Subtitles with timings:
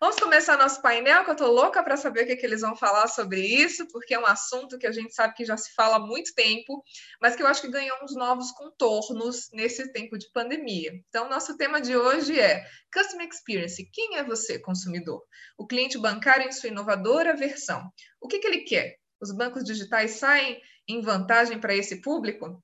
[0.00, 2.76] Vamos começar nosso painel, que eu estou louca para saber o que, que, eles vão
[2.76, 5.96] falar sobre isso, porque é um assunto que a gente sabe que já se fala
[5.96, 6.84] há muito tempo,
[7.20, 10.92] mas que eu acho que ganhou uns novos contornos nesse tempo de pandemia.
[11.08, 13.90] Então, nosso tema de hoje é Customer Experience.
[13.92, 15.20] Quem é você, consumidor?
[15.58, 17.90] O cliente bancário em sua inovadora versão.
[18.20, 18.98] O que, que ele quer?
[19.20, 22.62] Os bancos digitais saem em vantagem para esse público?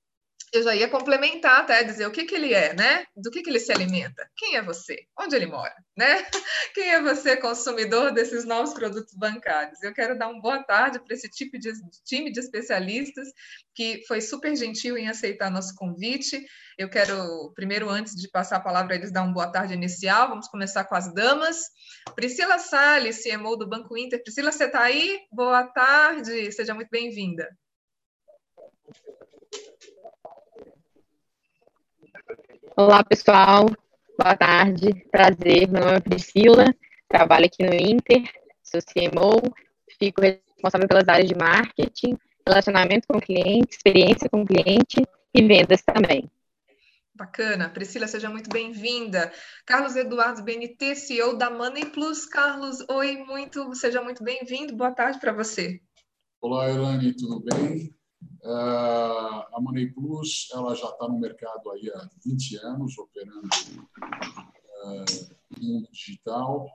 [0.55, 3.05] Eu já ia complementar até, dizer o que, que ele é, né?
[3.17, 4.29] Do que, que ele se alimenta?
[4.37, 4.97] Quem é você?
[5.19, 6.25] Onde ele mora, né?
[6.75, 9.83] Quem é você, consumidor desses novos produtos bancários?
[9.83, 11.73] Eu quero dar uma boa tarde para esse tipo de
[12.05, 13.29] time de especialistas
[13.75, 16.45] que foi super gentil em aceitar nosso convite.
[16.79, 20.29] Eu quero, primeiro, antes de passar a palavra, eles dar uma boa tarde inicial.
[20.29, 21.59] Vamos começar com as damas.
[22.15, 24.23] Priscila Salles, CMO do Banco Inter.
[24.23, 25.21] Priscila, você está aí?
[25.33, 27.49] Boa tarde, seja muito bem-vinda.
[32.77, 33.67] Olá, pessoal.
[34.19, 34.93] Boa tarde.
[35.09, 35.71] Prazer.
[35.71, 36.75] Meu nome é Priscila.
[37.09, 38.29] Trabalho aqui no Inter.
[38.65, 39.41] Sou CMO.
[39.97, 45.47] Fico responsável pelas áreas de marketing, relacionamento com o cliente, experiência com o cliente e
[45.47, 46.29] vendas também.
[47.15, 47.69] Bacana.
[47.69, 49.33] Priscila, seja muito bem-vinda.
[49.65, 52.27] Carlos Eduardo BNT, CEO da Money Plus.
[52.27, 54.75] Carlos, oi, muito, seja muito bem-vindo.
[54.75, 55.81] Boa tarde para você.
[56.41, 57.95] Olá, Elane, tudo bem?
[58.45, 63.49] Uh, a Money Plus ela já está no mercado aí há 20 anos, operando
[64.83, 66.69] uh, no mundo digital,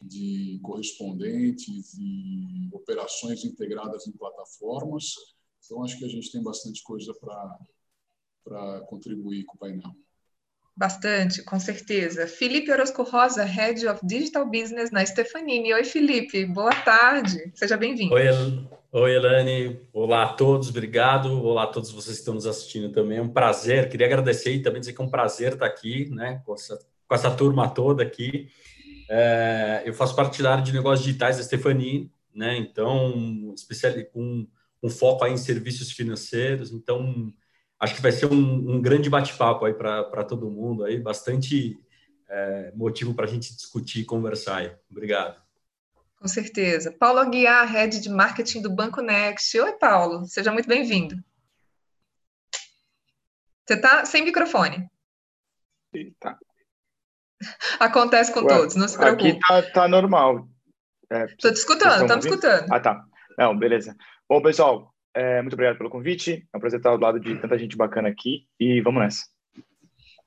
[0.00, 5.14] de correspondentes e operações integradas em plataformas.
[5.62, 7.12] Então, acho que a gente tem bastante coisa
[8.42, 9.94] para contribuir com o painel.
[10.74, 12.26] Bastante, com certeza.
[12.26, 15.74] Felipe Orozco Rosa, Head of Digital Business na Stefanini.
[15.74, 18.14] Oi, Felipe, boa tarde, seja bem-vindo.
[18.14, 18.26] Oi,
[18.92, 19.80] Oi, Elane.
[19.92, 21.40] Olá a todos, obrigado.
[21.44, 23.18] Olá a todos vocês que estão nos assistindo também.
[23.18, 23.88] É um prazer.
[23.88, 27.14] Queria agradecer e também dizer que é um prazer estar aqui, né, com essa, com
[27.14, 28.48] essa turma toda aqui.
[29.08, 34.44] É, eu faço parte da área de negócios digitais da Stefani, né, então, especial, com
[34.82, 36.72] um foco aí em serviços financeiros.
[36.72, 37.32] Então,
[37.78, 41.78] acho que vai ser um, um grande bate-papo aí para todo mundo, aí, bastante
[42.28, 44.72] é, motivo para a gente discutir e conversar aí.
[44.90, 45.49] Obrigado.
[46.20, 46.92] Com certeza.
[46.92, 49.58] Paulo Aguiar, Head de Marketing do Banco Next.
[49.58, 51.16] Oi, Paulo, seja muito bem-vindo.
[53.66, 54.86] Você está sem microfone.
[56.18, 56.38] Tá.
[57.80, 59.30] Acontece com Ué, todos, não se preocupe.
[59.30, 60.46] Aqui tá, tá normal.
[61.10, 62.70] Estou é, te escutando, estamos escutando.
[62.70, 63.02] Ah, tá.
[63.38, 63.96] Não, beleza.
[64.28, 66.46] Bom, pessoal, é, muito obrigado pelo convite.
[66.52, 69.24] É um prazer estar ao lado de tanta gente bacana aqui e vamos nessa.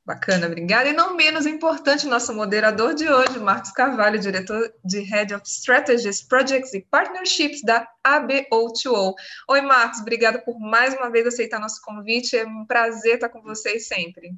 [0.05, 0.89] Bacana, obrigada.
[0.89, 6.21] E não menos importante, nosso moderador de hoje, Marcos Carvalho, diretor de Head of Strategies,
[6.21, 9.13] Projects e Partnerships da ABO2O.
[9.49, 12.35] Oi, Marcos, obrigada por mais uma vez aceitar nosso convite.
[12.35, 14.35] É um prazer estar com vocês sempre.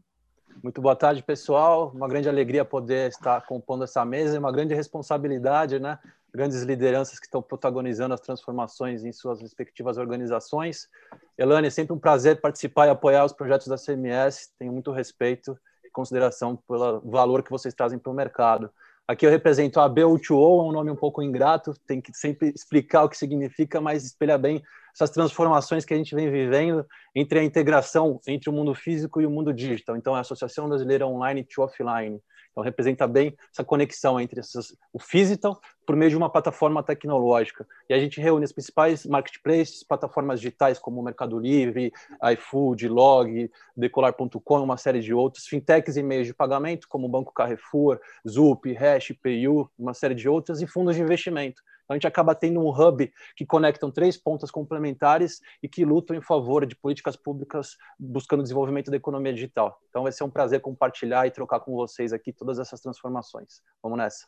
[0.61, 1.91] Muito boa tarde, pessoal.
[1.95, 5.97] Uma grande alegria poder estar compondo essa mesa uma grande responsabilidade, né?
[6.35, 10.89] Grandes lideranças que estão protagonizando as transformações em suas respectivas organizações.
[11.37, 14.51] Elane, é sempre um prazer participar e apoiar os projetos da CMS.
[14.59, 18.69] Tenho muito respeito e consideração pelo valor que vocês trazem para o mercado.
[19.07, 23.03] Aqui eu represento a B2O, é um nome um pouco ingrato, tem que sempre explicar
[23.03, 24.61] o que significa, mas espelha bem
[24.93, 29.25] essas transformações que a gente vem vivendo entre a integração entre o mundo físico e
[29.25, 29.95] o mundo digital.
[29.95, 32.19] Então, a Associação Brasileira Online to Offline.
[32.55, 37.67] Então, representa bem essa conexão entre essas, o physical por meio de uma plataforma tecnológica.
[37.89, 41.91] E a gente reúne as principais marketplaces, plataformas digitais como Mercado Livre,
[42.31, 47.99] iFood, Log, Decolar.com, uma série de outros, fintechs e meios de pagamento como Banco Carrefour,
[48.25, 51.61] Zup, Hash, PayU, uma série de outras, e fundos de investimento.
[51.85, 56.15] Então, a gente acaba tendo um hub que conectam três pontas complementares e que lutam
[56.15, 59.79] em favor de políticas públicas buscando o desenvolvimento da economia digital.
[59.89, 63.61] Então, vai ser um prazer compartilhar e trocar com vocês aqui todas essas transformações.
[63.81, 64.25] Vamos nessa.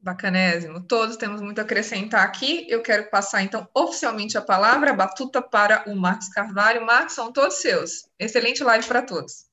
[0.00, 0.80] Bacanésimo.
[0.86, 2.66] Todos temos muito a acrescentar aqui.
[2.68, 6.84] Eu quero passar, então, oficialmente a palavra, a batuta para o Marcos Carvalho.
[6.84, 8.08] Marcos, são todos seus.
[8.18, 9.46] Excelente live para todos.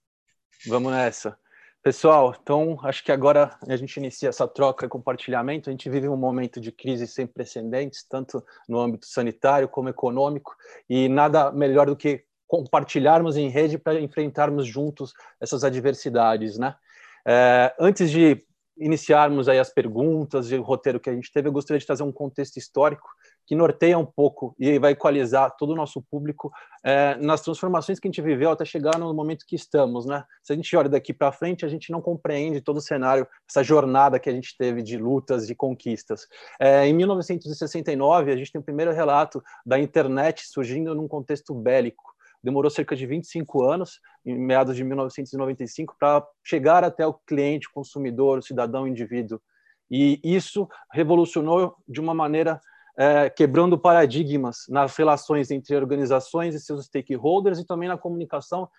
[0.68, 1.38] Vamos nessa.
[1.86, 5.70] Pessoal, então acho que agora a gente inicia essa troca e compartilhamento.
[5.70, 10.56] A gente vive um momento de crise sem precedentes, tanto no âmbito sanitário como econômico,
[10.90, 16.76] e nada melhor do que compartilharmos em rede para enfrentarmos juntos essas adversidades, né?
[17.24, 18.44] É, antes de
[18.76, 22.02] iniciarmos aí as perguntas e o roteiro que a gente teve, eu gostaria de trazer
[22.02, 23.08] um contexto histórico
[23.46, 26.52] que norteia um pouco e vai equalizar todo o nosso público
[26.84, 30.24] é, nas transformações que a gente viveu até chegar no momento que estamos, né?
[30.44, 33.64] Se a gente olha daqui para frente, a gente não compreende todo o cenário, essa
[33.64, 36.28] jornada que a gente teve de lutas e conquistas.
[36.60, 42.16] É, em 1969, a gente tem o primeiro relato da internet surgindo num contexto bélico
[42.46, 47.74] demorou cerca de 25 anos, em meados de 1995, para chegar até o cliente, o
[47.74, 49.42] consumidor, o cidadão, o indivíduo.
[49.90, 52.62] E isso revolucionou de uma maneira
[52.98, 58.70] é, quebrando paradigmas nas relações entre organizações e seus stakeholders e também na comunicação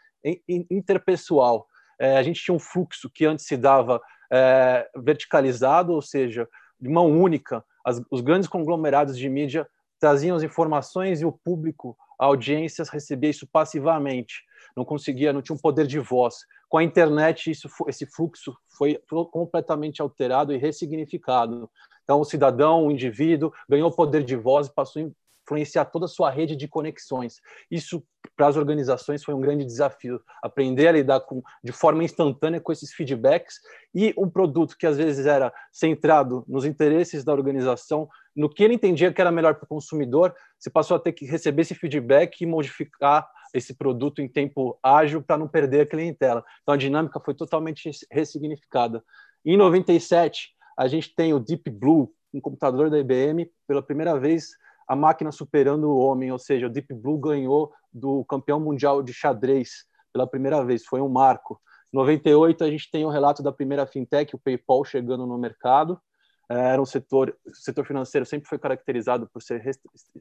[0.70, 1.66] interpessoal.
[1.98, 6.48] É, a gente tinha um fluxo que antes se dava é, verticalizado, ou seja,
[6.80, 7.64] de mão única.
[7.84, 9.66] As, os grandes conglomerados de mídia
[9.98, 14.42] traziam as informações e o público a audiências recebia isso passivamente,
[14.74, 16.36] não conseguia, não tinha um poder de voz.
[16.68, 18.98] Com a internet, isso, esse fluxo foi
[19.30, 21.70] completamente alterado e ressignificado.
[22.06, 25.06] Então, o cidadão, o indivíduo, ganhou poder de voz e passou a
[25.42, 27.40] influenciar toda a sua rede de conexões.
[27.68, 28.00] Isso,
[28.36, 30.20] para as organizações, foi um grande desafio.
[30.40, 33.56] Aprender a lidar com, de forma instantânea com esses feedbacks
[33.92, 38.74] e um produto que, às vezes, era centrado nos interesses da organização, no que ele
[38.74, 42.40] entendia que era melhor para o consumidor, você passou a ter que receber esse feedback
[42.40, 46.44] e modificar esse produto em tempo ágil para não perder a clientela.
[46.62, 49.02] Então, a dinâmica foi totalmente ressignificada.
[49.44, 54.50] Em 97, a gente tem o Deep Blue, um computador da IBM, pela primeira vez
[54.86, 59.12] a máquina superando o homem, ou seja, o Deep Blue ganhou do campeão mundial de
[59.12, 61.60] xadrez pela primeira vez, foi um marco.
[61.92, 66.00] Em 98 a gente tem o relato da primeira fintech, o PayPal chegando no mercado.
[66.48, 69.62] É, era um setor, o setor financeiro sempre foi caracterizado por ser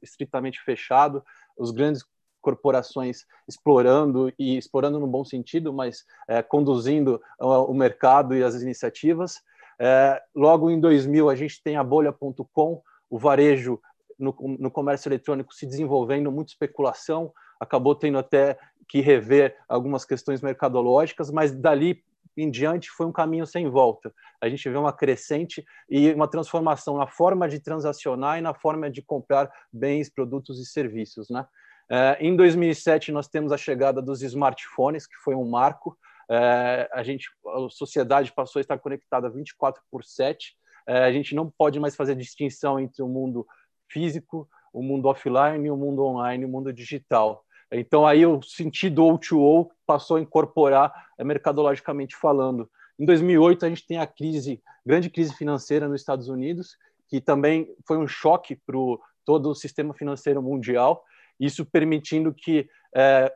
[0.01, 1.23] estritamente fechado,
[1.57, 2.03] os grandes
[2.41, 9.41] corporações explorando e explorando no bom sentido, mas é, conduzindo o mercado e as iniciativas.
[9.79, 13.79] É, logo em 2000 a gente tem a bolha.com, o varejo
[14.17, 18.57] no, no comércio eletrônico se desenvolvendo, muita especulação, acabou tendo até
[18.87, 22.03] que rever algumas questões mercadológicas, mas dali
[22.37, 24.13] em diante foi um caminho sem volta.
[24.41, 28.89] A gente vê uma crescente e uma transformação na forma de transacionar e na forma
[28.89, 31.29] de comprar bens, produtos e serviços.
[31.29, 31.45] Né?
[31.89, 35.97] É, em 2007, nós temos a chegada dos smartphones, que foi um marco.
[36.29, 40.55] É, a gente, a sociedade passou a estar conectada 24 por 7.
[40.87, 43.45] É, a gente não pode mais fazer distinção entre o mundo
[43.89, 47.43] físico, o mundo offline, o mundo online, o mundo digital.
[47.71, 52.69] Então aí o sentido O2O passou a incorporar é, mercadologicamente falando.
[52.97, 57.73] Em 2008 a gente tem a crise, grande crise financeira nos Estados Unidos, que também
[57.85, 58.77] foi um choque para
[59.25, 61.03] todo o sistema financeiro mundial,
[61.39, 63.31] isso permitindo que é,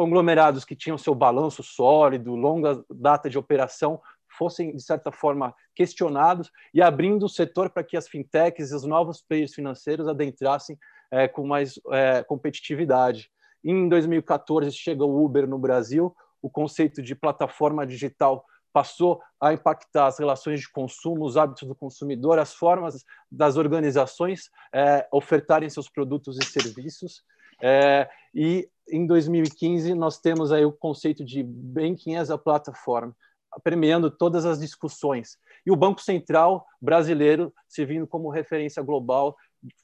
[0.00, 6.50] conglomerados que tinham seu balanço sólido, longa data de operação, fossem, de certa forma, questionados
[6.72, 10.78] e abrindo o setor para que as fintechs e os novos players financeiros adentrassem
[11.10, 13.30] é, com mais é, competitividade.
[13.62, 18.42] Em 2014 chega o Uber no Brasil, o conceito de plataforma digital
[18.72, 24.48] passou a impactar as relações de consumo, os hábitos do consumidor, as formas das organizações
[24.72, 27.22] é, ofertarem seus produtos e serviços.
[27.62, 33.10] É, e em 2015 nós temos aí o conceito de banking as a platform,
[33.62, 35.38] premiando todas as discussões.
[35.64, 39.36] E o Banco Central brasileiro servindo como referência global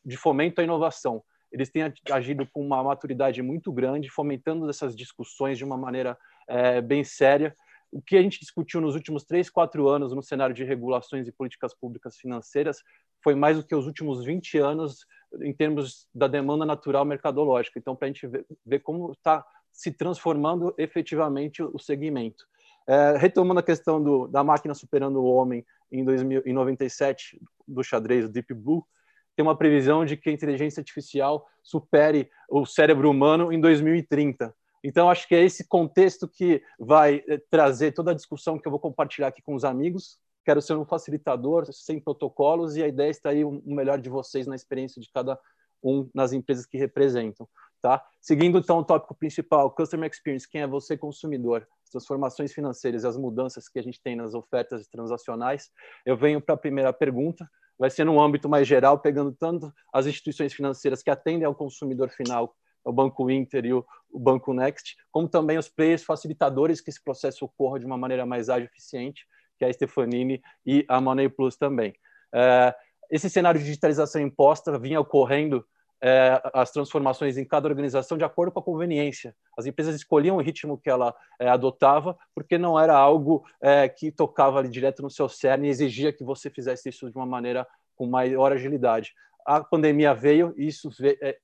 [0.05, 1.23] de fomento à inovação.
[1.53, 6.81] Eles têm agido com uma maturidade muito grande, fomentando essas discussões de uma maneira é,
[6.81, 7.57] bem séria.
[7.91, 11.33] O que a gente discutiu nos últimos três, quatro anos no cenário de regulações e
[11.33, 12.83] políticas públicas financeiras
[13.23, 15.07] foi mais do que os últimos 20 anos
[15.41, 17.79] em termos da demanda natural mercadológica.
[17.79, 22.47] Então, para a gente ver, ver como está se transformando efetivamente o segmento.
[22.89, 27.83] É, retomando a questão do, da máquina superando o homem em, 2000, em 97, do
[27.83, 28.87] xadrez, Deep Blue,
[29.35, 34.55] tem uma previsão de que a inteligência artificial supere o cérebro humano em 2030.
[34.83, 38.71] Então, acho que é esse contexto que vai é, trazer toda a discussão que eu
[38.71, 40.19] vou compartilhar aqui com os amigos.
[40.47, 44.47] Quero ser um facilitador, sem protocolos, e a ideia está aí o melhor de vocês
[44.47, 45.37] na experiência de cada
[45.83, 47.49] um nas empresas que representam.
[47.83, 48.01] Tá?
[48.21, 51.67] Seguindo então o tópico principal, Customer Experience, quem é você consumidor?
[51.83, 55.69] As transformações financeiras e as mudanças que a gente tem nas ofertas transacionais.
[56.05, 60.07] Eu venho para a primeira pergunta, vai ser num âmbito mais geral, pegando tanto as
[60.07, 64.97] instituições financeiras que atendem ao consumidor final, o Banco Inter e o, o Banco Next,
[65.11, 68.71] como também os players facilitadores que esse processo ocorra de uma maneira mais ágil e
[68.73, 69.27] eficiente,
[69.59, 71.95] que é a Stefanini e a Money Plus também.
[72.35, 72.75] É,
[73.11, 75.65] esse cenário de digitalização imposta vinha ocorrendo
[76.01, 79.35] é, as transformações em cada organização de acordo com a conveniência.
[79.57, 84.11] As empresas escolhiam o ritmo que ela é, adotava, porque não era algo é, que
[84.11, 87.67] tocava ali direto no seu cerne e exigia que você fizesse isso de uma maneira
[87.95, 89.15] com maior agilidade.
[89.47, 91.39] A pandemia veio e isso veio, é,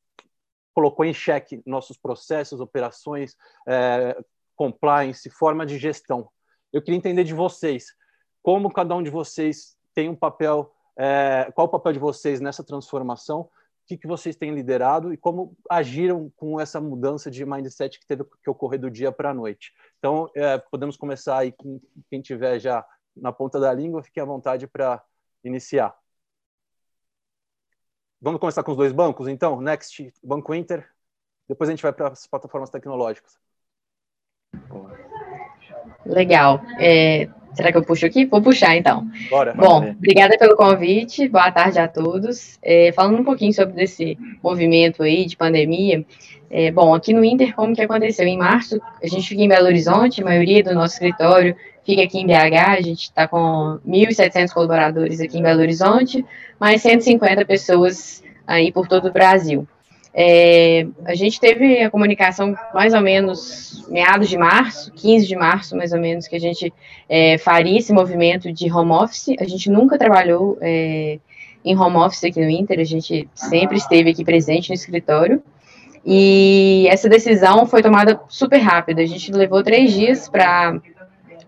[0.75, 4.17] colocou em xeque nossos processos, operações, é,
[4.55, 6.29] compliance, forma de gestão.
[6.73, 7.87] Eu queria entender de vocês
[8.43, 12.65] como cada um de vocês tem um papel, é, qual o papel de vocês nessa
[12.65, 13.49] transformação
[13.87, 18.25] que, que vocês têm liderado e como agiram com essa mudança de mindset que teve
[18.43, 19.73] que ocorrer do dia para a noite.
[19.99, 22.85] Então, é, podemos começar aí com quem tiver já
[23.17, 25.03] na ponta da língua, fique à vontade para
[25.45, 25.95] iniciar.
[28.21, 29.61] Vamos começar com os dois bancos, então?
[29.61, 30.89] Next, Banco Inter.
[31.49, 33.37] Depois a gente vai para as plataformas tecnológicas.
[36.07, 36.61] Legal.
[36.79, 38.25] É, Será que eu puxo aqui?
[38.25, 39.07] Vou puxar, então.
[39.29, 39.53] Bora.
[39.55, 41.29] Bom, obrigada pelo convite.
[41.29, 42.59] Boa tarde a todos.
[42.63, 46.05] É, falando um pouquinho sobre esse movimento aí de pandemia.
[46.51, 48.27] É, bom, aqui no Inter, como que aconteceu?
[48.27, 52.19] Em março, a gente fica em Belo Horizonte, a maioria do nosso escritório fica aqui
[52.19, 56.25] em BH, a gente está com 1.700 colaboradores aqui em Belo Horizonte,
[56.59, 59.67] mais 150 pessoas aí por todo o Brasil.
[60.15, 65.77] É, a gente teve a comunicação mais ou menos meados de março, 15 de março,
[65.77, 66.73] mais ou menos, que a gente
[67.09, 69.35] é, faria esse movimento de home office.
[69.39, 71.19] A gente nunca trabalhou é,
[71.65, 75.43] em home office aqui no Inter, a gente sempre esteve aqui presente no escritório.
[76.05, 79.03] E essa decisão foi tomada super rápida.
[79.03, 80.81] A gente levou três dias para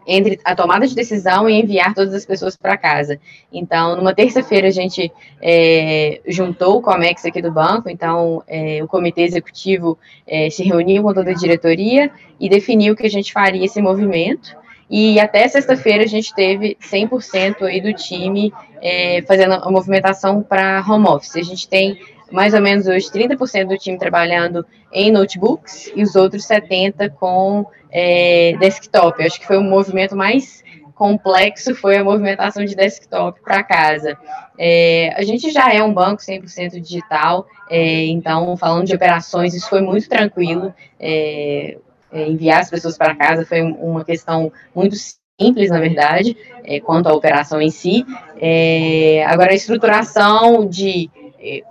[0.06, 3.18] entre a tomada de decisão e enviar todas as pessoas para casa.
[3.52, 8.88] Então, numa terça-feira, a gente é, juntou o COMEX aqui do banco, então é, o
[8.88, 13.64] comitê executivo é, se reuniu com toda a diretoria e definiu que a gente faria
[13.64, 14.56] esse movimento.
[14.90, 20.84] E até sexta-feira a gente teve 100% aí do time é, fazendo a movimentação para
[20.86, 21.36] home office.
[21.36, 21.98] A gente tem
[22.30, 27.66] mais ou menos hoje 30% do time trabalhando em notebooks e os outros 70% com
[27.90, 29.20] é, desktop.
[29.20, 30.64] Eu acho que foi o movimento mais
[30.94, 34.16] complexo foi a movimentação de desktop para casa.
[34.58, 39.68] É, a gente já é um banco 100% digital, é, então, falando de operações, isso
[39.68, 40.72] foi muito tranquilo.
[40.98, 41.78] É,
[42.12, 44.94] é enviar as pessoas para casa foi uma questão muito
[45.40, 48.06] simples, na verdade, é, quanto à operação em si.
[48.40, 51.10] É, agora, a estruturação de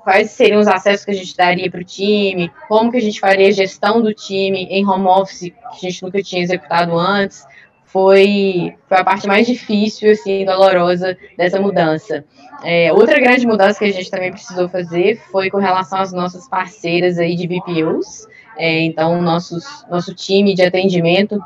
[0.03, 3.19] quais seriam os acessos que a gente daria para o time, como que a gente
[3.19, 7.45] faria a gestão do time em home office, que a gente nunca tinha executado antes,
[7.85, 12.25] foi, foi a parte mais difícil, assim, dolorosa dessa mudança.
[12.63, 16.47] É, outra grande mudança que a gente também precisou fazer foi com relação às nossas
[16.47, 18.27] parceiras aí de BPOs,
[18.57, 21.39] é, então, nossos, nosso time de atendimento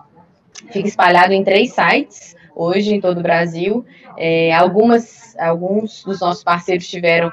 [0.72, 3.86] fica espalhado em três sites, hoje em todo o Brasil,
[4.18, 7.32] é, algumas, alguns dos nossos parceiros tiveram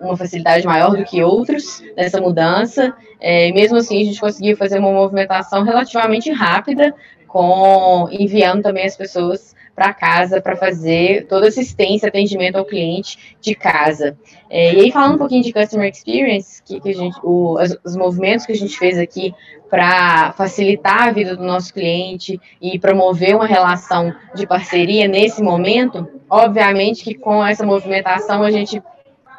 [0.00, 2.94] uma facilidade maior do que outros nessa mudança.
[3.20, 6.94] É, mesmo assim, a gente conseguiu fazer uma movimentação relativamente rápida,
[7.26, 13.54] com enviando também as pessoas para casa para fazer toda assistência, atendimento ao cliente de
[13.54, 14.18] casa.
[14.50, 17.96] É, e aí, falando um pouquinho de Customer Experience, que, que a gente, o, os
[17.96, 19.32] movimentos que a gente fez aqui
[19.70, 26.08] para facilitar a vida do nosso cliente e promover uma relação de parceria nesse momento,
[26.28, 28.82] obviamente que com essa movimentação a gente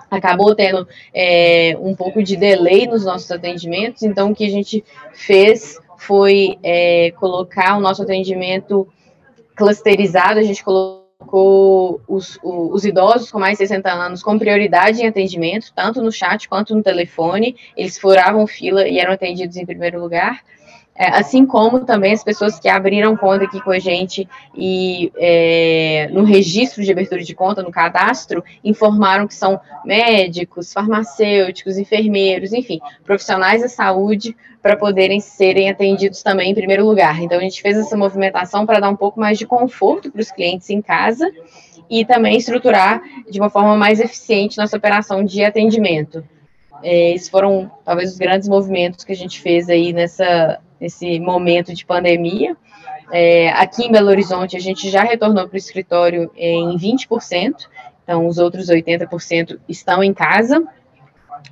[0.10, 4.84] acabou tendo é, um pouco de delay nos nossos atendimentos, então o que a gente
[5.14, 8.88] fez foi é, colocar o nosso atendimento
[9.56, 15.08] clusterizado, a gente colocou os, os, idosos com mais de 60 anos com prioridade em
[15.08, 20.00] atendimento, tanto no chat quanto no telefone, eles furavam fila e eram atendidos em primeiro
[20.00, 20.42] lugar,
[21.00, 26.10] é, assim como também as pessoas que abriram conta aqui com a gente e é,
[26.12, 32.82] no registro de abertura de conta, no cadastro, informaram que são médicos, farmacêuticos, enfermeiros, enfim,
[33.06, 37.24] profissionais da saúde para poderem serem atendidos também em primeiro lugar.
[37.24, 40.30] Então a gente fez essa movimentação para dar um pouco mais de conforto para os
[40.30, 41.32] clientes em casa
[41.90, 43.02] e também estruturar
[43.32, 46.22] de uma forma mais eficiente nossa operação de atendimento.
[46.84, 51.74] É, esses foram talvez os grandes movimentos que a gente fez aí nessa nesse momento
[51.74, 52.56] de pandemia.
[53.12, 57.54] É, aqui em Belo Horizonte, a gente já retornou para o escritório em 20%,
[58.04, 60.66] então os outros 80% estão em casa.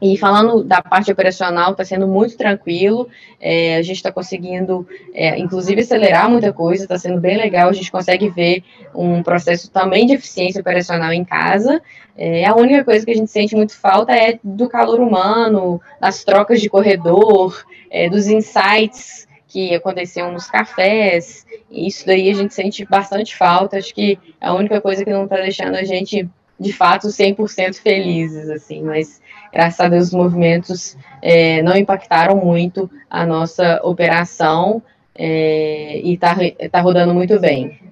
[0.01, 5.37] E falando da parte operacional, está sendo muito tranquilo, é, a gente está conseguindo, é,
[5.39, 8.63] inclusive, acelerar muita coisa, está sendo bem legal, a gente consegue ver
[8.93, 11.81] um processo também de eficiência operacional em casa.
[12.15, 16.23] É, a única coisa que a gente sente muito falta é do calor humano, das
[16.23, 22.85] trocas de corredor, é, dos insights que aconteciam nos cafés, isso daí a gente sente
[22.85, 26.29] bastante falta, acho que a única coisa que não está deixando a gente
[26.59, 32.89] de fato 100% felizes, assim, mas graças a Deus os movimentos é, não impactaram muito
[33.09, 34.81] a nossa operação
[35.15, 36.35] é, e está
[36.71, 37.87] tá rodando muito bem.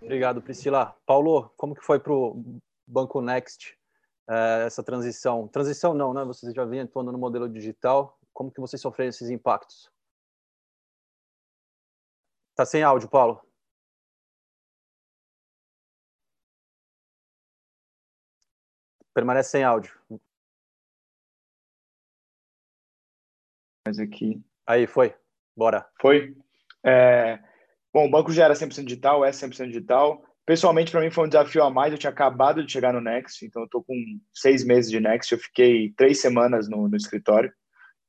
[0.00, 0.94] Obrigado, Priscila.
[1.06, 2.42] Paulo, como que foi para o
[2.86, 3.76] Banco Next
[4.28, 5.48] é, essa transição?
[5.48, 6.24] Transição não, né?
[6.24, 8.18] Vocês já vinham atuando no modelo digital.
[8.32, 9.90] Como que vocês sofreram esses impactos?
[12.54, 13.40] Tá sem áudio, Paulo.
[19.14, 19.92] Permanece sem áudio.
[23.86, 24.42] Mas aqui.
[24.66, 25.14] Aí, foi.
[25.56, 25.86] Bora.
[26.00, 26.36] Foi.
[26.84, 27.38] É...
[27.92, 30.24] Bom, o banco já era 100% digital, é 100% digital.
[30.46, 31.92] Pessoalmente, para mim foi um desafio a mais.
[31.92, 33.94] Eu tinha acabado de chegar no Next, então eu estou com
[34.32, 35.32] seis meses de Next.
[35.32, 37.52] Eu fiquei três semanas no, no escritório,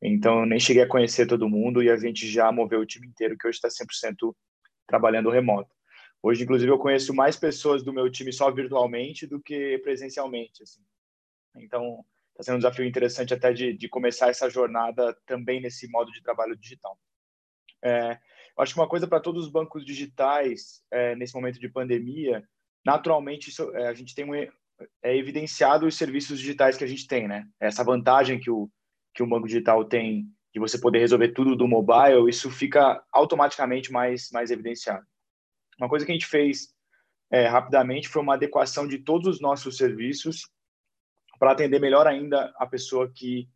[0.02, 3.08] então eu nem cheguei a conhecer todo mundo e a gente já moveu o time
[3.08, 4.34] inteiro, que hoje está 100%
[4.88, 5.70] trabalhando remoto.
[6.22, 10.64] Hoje, inclusive, eu conheço mais pessoas do meu time só virtualmente do que presencialmente.
[10.64, 10.82] Assim.
[11.56, 16.12] Então, está sendo um desafio interessante até de, de, começar essa jornada também nesse modo
[16.12, 16.98] de trabalho digital.
[17.84, 18.20] É,
[18.58, 22.44] acho que uma coisa para todos os bancos digitais é, nesse momento de pandemia,
[22.86, 27.08] naturalmente isso, é, a gente tem um, é evidenciado os serviços digitais que a gente
[27.08, 27.48] tem, né?
[27.60, 28.70] Essa vantagem que o
[29.14, 33.92] que o banco digital tem de você poder resolver tudo do mobile, isso fica automaticamente
[33.92, 35.06] mais mais evidenciado.
[35.80, 36.74] Uma coisa que a gente fez
[37.32, 40.48] é, rapidamente foi uma adequação de todos os nossos serviços
[41.44, 43.50] para atender melhor ainda a pessoa que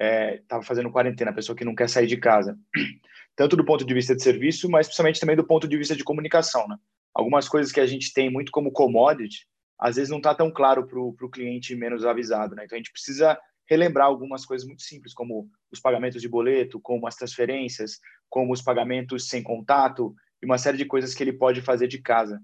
[0.00, 2.56] estava é, fazendo quarentena, a pessoa que não quer sair de casa.
[3.34, 6.04] Tanto do ponto de vista de serviço, mas principalmente também do ponto de vista de
[6.04, 6.68] comunicação.
[6.68, 6.76] Né?
[7.12, 10.86] Algumas coisas que a gente tem muito como commodity, às vezes não está tão claro
[10.86, 12.54] para o cliente menos avisado.
[12.54, 12.62] Né?
[12.64, 13.36] Então a gente precisa
[13.68, 17.98] relembrar algumas coisas muito simples, como os pagamentos de boleto, como as transferências,
[18.30, 21.98] como os pagamentos sem contato e uma série de coisas que ele pode fazer de
[21.98, 22.40] casa.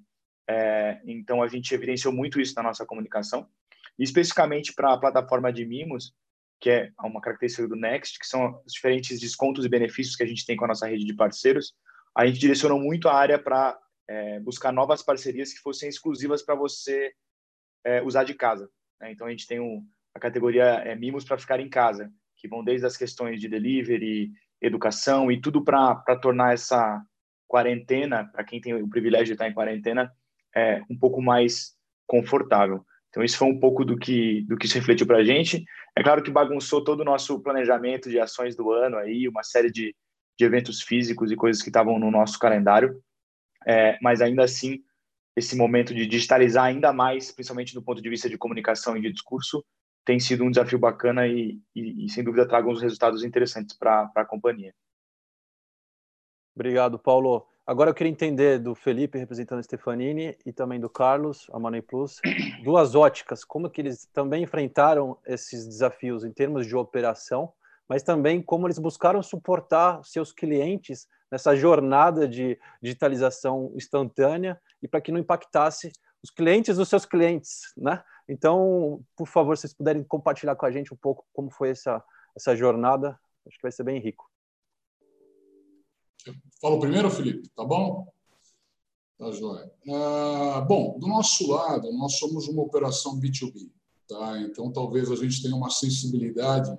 [0.51, 3.49] É, então a gente evidenciou muito isso na nossa comunicação
[3.99, 6.15] especificamente para a plataforma de mimos,
[6.61, 10.27] que é uma característica do Next, que são os diferentes descontos e benefícios que a
[10.27, 11.75] gente tem com a nossa rede de parceiros,
[12.17, 16.55] a gente direcionou muito a área para é, buscar novas parcerias que fossem exclusivas para
[16.55, 17.13] você
[17.85, 18.69] é, usar de casa.
[19.01, 19.13] Né?
[19.13, 22.65] Então, a gente tem um, a categoria é, Mimos para ficar em casa, que vão
[22.65, 27.01] desde as questões de delivery, educação e tudo para tornar essa
[27.47, 30.13] quarentena, para quem tem o privilégio de estar em quarentena,
[30.55, 32.85] é, um pouco mais confortável.
[33.19, 35.65] Então, isso foi um pouco do que, do que se refletiu para a gente.
[35.97, 39.73] É claro que bagunçou todo o nosso planejamento de ações do ano aí, uma série
[39.73, 39.93] de,
[40.39, 43.03] de eventos físicos e coisas que estavam no nosso calendário.
[43.67, 44.85] É, mas ainda assim,
[45.35, 49.11] esse momento de digitalizar ainda mais, principalmente do ponto de vista de comunicação e de
[49.11, 49.65] discurso,
[50.05, 54.09] tem sido um desafio bacana e, e, e sem dúvida traga uns resultados interessantes para
[54.15, 54.73] a companhia.
[56.55, 57.49] Obrigado, Paulo.
[57.69, 61.83] Agora eu queria entender do Felipe representando a Stefanini e também do Carlos, a Money
[61.83, 62.19] Plus,
[62.65, 67.53] duas óticas, como que eles também enfrentaram esses desafios em termos de operação,
[67.87, 75.03] mas também como eles buscaram suportar seus clientes nessa jornada de digitalização instantânea e para
[75.03, 78.03] que não impactasse os clientes dos seus clientes, né?
[78.27, 82.03] Então, por favor, se vocês puderem compartilhar com a gente um pouco como foi essa
[82.35, 84.28] essa jornada, acho que vai ser bem rico.
[86.61, 88.07] Falo primeiro, Felipe, tá bom?
[89.19, 89.71] Tá joia.
[89.91, 93.71] Ah, bom, do nosso lado, nós somos uma operação B2B,
[94.09, 94.41] tá?
[94.41, 96.77] Então, talvez a gente tenha uma sensibilidade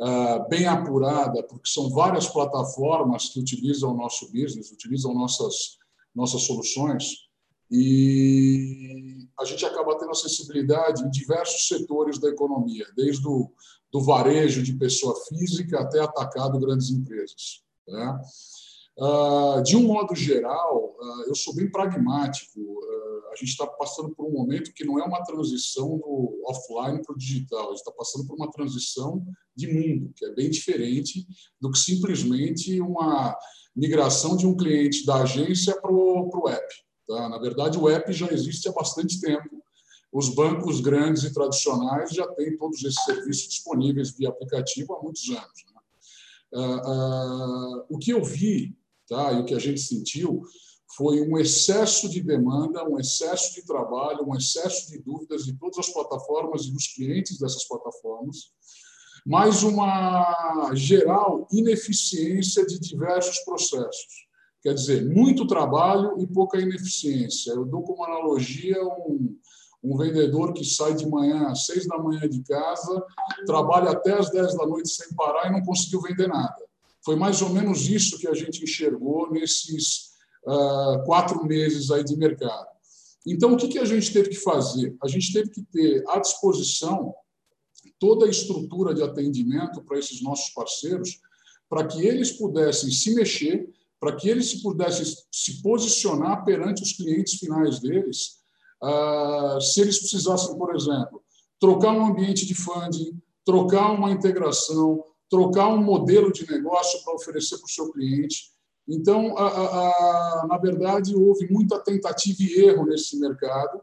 [0.00, 5.78] ah, bem apurada, porque são várias plataformas que utilizam o nosso business, utilizam nossas,
[6.14, 7.28] nossas soluções,
[7.70, 13.50] e a gente acaba tendo acessibilidade em diversos setores da economia, desde o
[13.92, 17.62] do varejo de pessoa física até atacado grandes empresas.
[17.86, 18.20] Tá?
[18.98, 22.60] Uh, de um modo geral, uh, eu sou bem pragmático.
[22.60, 27.02] Uh, a gente está passando por um momento que não é uma transição do offline
[27.02, 29.24] para o digital, a gente está passando por uma transição
[29.56, 31.26] de mundo, que é bem diferente
[31.60, 33.36] do que simplesmente uma
[33.74, 36.74] migração de um cliente da agência para o app.
[37.06, 37.28] Tá?
[37.28, 39.62] Na verdade, o app já existe há bastante tempo.
[40.12, 45.28] Os bancos grandes e tradicionais já têm todos esses serviços disponíveis via aplicativo há muitos
[45.30, 45.64] anos.
[45.64, 45.80] Né?
[47.88, 48.76] o que eu vi
[49.10, 49.32] tá?
[49.32, 50.42] e o que a gente sentiu
[50.96, 55.78] foi um excesso de demanda, um excesso de trabalho, um excesso de dúvidas de todas
[55.78, 58.52] as plataformas e dos clientes dessas plataformas,
[59.24, 64.28] mais uma geral ineficiência de diversos processos.
[64.62, 67.52] Quer dizer, muito trabalho e pouca ineficiência.
[67.52, 69.38] Eu dou como analogia um,
[69.82, 73.02] um vendedor que sai de manhã às seis da manhã de casa,
[73.46, 76.59] trabalha até às dez da noite sem parar e não conseguiu vender nada.
[77.04, 80.10] Foi mais ou menos isso que a gente enxergou nesses
[80.46, 82.68] uh, quatro meses aí de mercado.
[83.26, 84.96] Então, o que, que a gente teve que fazer?
[85.02, 87.14] A gente teve que ter à disposição
[87.98, 91.20] toda a estrutura de atendimento para esses nossos parceiros,
[91.68, 97.34] para que eles pudessem se mexer, para que eles pudessem se posicionar perante os clientes
[97.34, 98.40] finais deles,
[98.82, 101.22] uh, se eles precisassem, por exemplo,
[101.60, 107.56] trocar um ambiente de funding, trocar uma integração, trocar um modelo de negócio para oferecer
[107.56, 108.50] para o seu cliente.
[108.88, 113.80] Então, a, a, a, na verdade, houve muita tentativa e erro nesse mercado.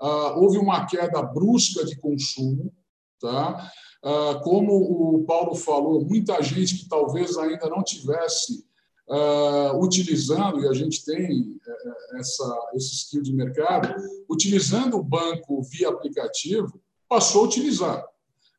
[0.00, 2.72] Uh, houve uma queda brusca de consumo.
[3.20, 3.70] Tá?
[4.04, 8.64] Uh, como o Paulo falou, muita gente que talvez ainda não tivesse
[9.08, 13.94] uh, utilizando, e a gente tem uh, essa, esse skill de mercado,
[14.28, 18.04] utilizando o banco via aplicativo, passou a utilizar.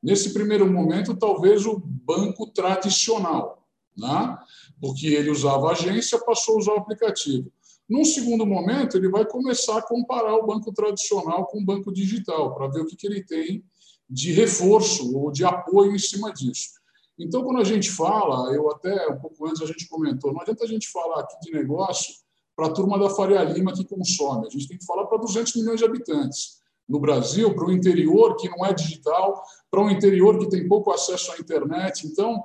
[0.02, 4.38] Nesse primeiro momento, talvez o banco tradicional, né?
[4.80, 7.52] porque ele usava a agência, passou a usar o aplicativo.
[7.88, 12.54] Num segundo momento, ele vai começar a comparar o banco tradicional com o banco digital,
[12.54, 13.64] para ver o que, que ele tem
[14.10, 16.80] de reforço ou de apoio em cima disso.
[17.18, 20.64] Então, quando a gente fala, eu até um pouco antes a gente comentou, não adianta
[20.64, 22.14] a gente falar aqui de negócio
[22.56, 25.56] para a turma da Faria Lima que consome, a gente tem que falar para 200
[25.56, 26.60] milhões de habitantes.
[26.88, 30.92] No Brasil, para o interior que não é digital, para um interior que tem pouco
[30.92, 32.08] acesso à internet.
[32.08, 32.44] Então,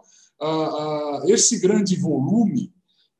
[1.27, 2.73] esse grande volume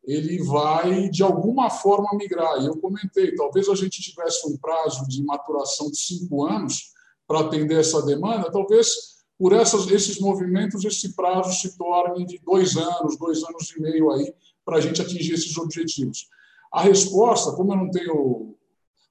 [0.07, 2.63] ele vai de alguma forma migrar.
[2.63, 6.93] E eu comentei, talvez a gente tivesse um prazo de maturação de cinco anos
[7.27, 12.77] para atender essa demanda, talvez por essas, esses movimentos esse prazo se torne de dois
[12.77, 14.33] anos, dois anos e meio aí
[14.65, 16.29] para a gente atingir esses objetivos.
[16.71, 18.55] A resposta, como eu não tenho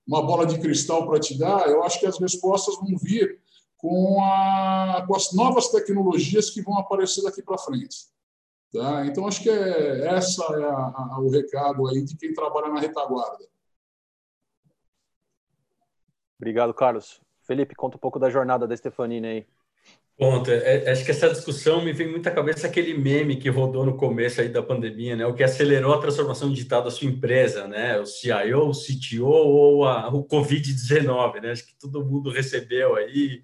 [0.05, 3.39] uma bola de cristal para te dar, eu acho que as respostas vão vir
[3.83, 8.05] com, a, com as novas tecnologias que vão aparecer daqui para frente.
[8.71, 9.05] Tá?
[9.05, 12.79] Então, acho que é, essa é a, a, o recado aí de quem trabalha na
[12.79, 13.45] retaguarda.
[16.39, 17.19] Obrigado, Carlos.
[17.41, 19.47] Felipe, conta um pouco da jornada da Stefanini aí.
[20.17, 20.49] Ponto.
[20.49, 23.85] É, é, acho que essa discussão me vem muito à cabeça aquele meme que rodou
[23.85, 25.25] no começo aí da pandemia, né?
[25.25, 27.99] O que acelerou a transformação digital da sua empresa, né?
[27.99, 31.51] O CIO, o CTO ou a, o Covid-19, né?
[31.51, 33.43] Acho que todo mundo recebeu aí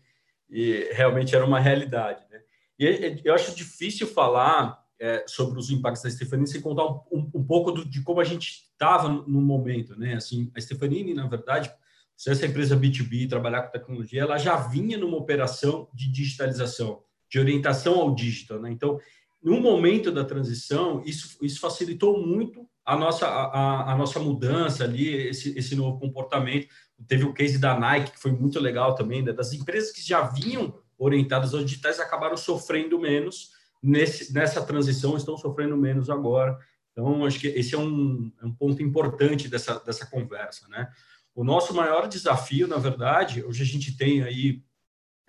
[0.49, 2.41] e realmente era uma realidade, né?
[2.77, 7.31] E eu acho difícil falar é, sobre os impactos da Stefanini sem contar um, um,
[7.35, 10.15] um pouco do, de como a gente estava no, no momento, né?
[10.15, 11.71] Assim, a Stefanini, na verdade,
[12.19, 17.39] se essa empresa B2B trabalhar com tecnologia, ela já vinha numa operação de digitalização, de
[17.39, 18.59] orientação ao digital.
[18.59, 18.71] Né?
[18.71, 18.99] Então,
[19.41, 25.29] no momento da transição, isso, isso facilitou muito a nossa, a, a nossa mudança ali,
[25.29, 26.67] esse, esse novo comportamento.
[27.07, 29.31] Teve o case da Nike, que foi muito legal também, né?
[29.31, 35.37] das empresas que já vinham orientadas aos digitais acabaram sofrendo menos nesse, nessa transição, estão
[35.37, 36.57] sofrendo menos agora.
[36.91, 40.89] Então, acho que esse é um, é um ponto importante dessa, dessa conversa, né?
[41.33, 44.61] O nosso maior desafio, na verdade, hoje a gente tem aí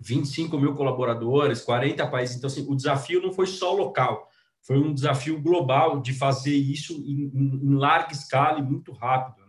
[0.01, 2.35] 25 mil colaboradores, 40 países.
[2.35, 4.27] Então, assim, o desafio não foi só local,
[4.61, 9.40] foi um desafio global de fazer isso em, em larga escala e muito rápido?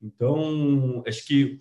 [0.00, 1.58] Então, acho que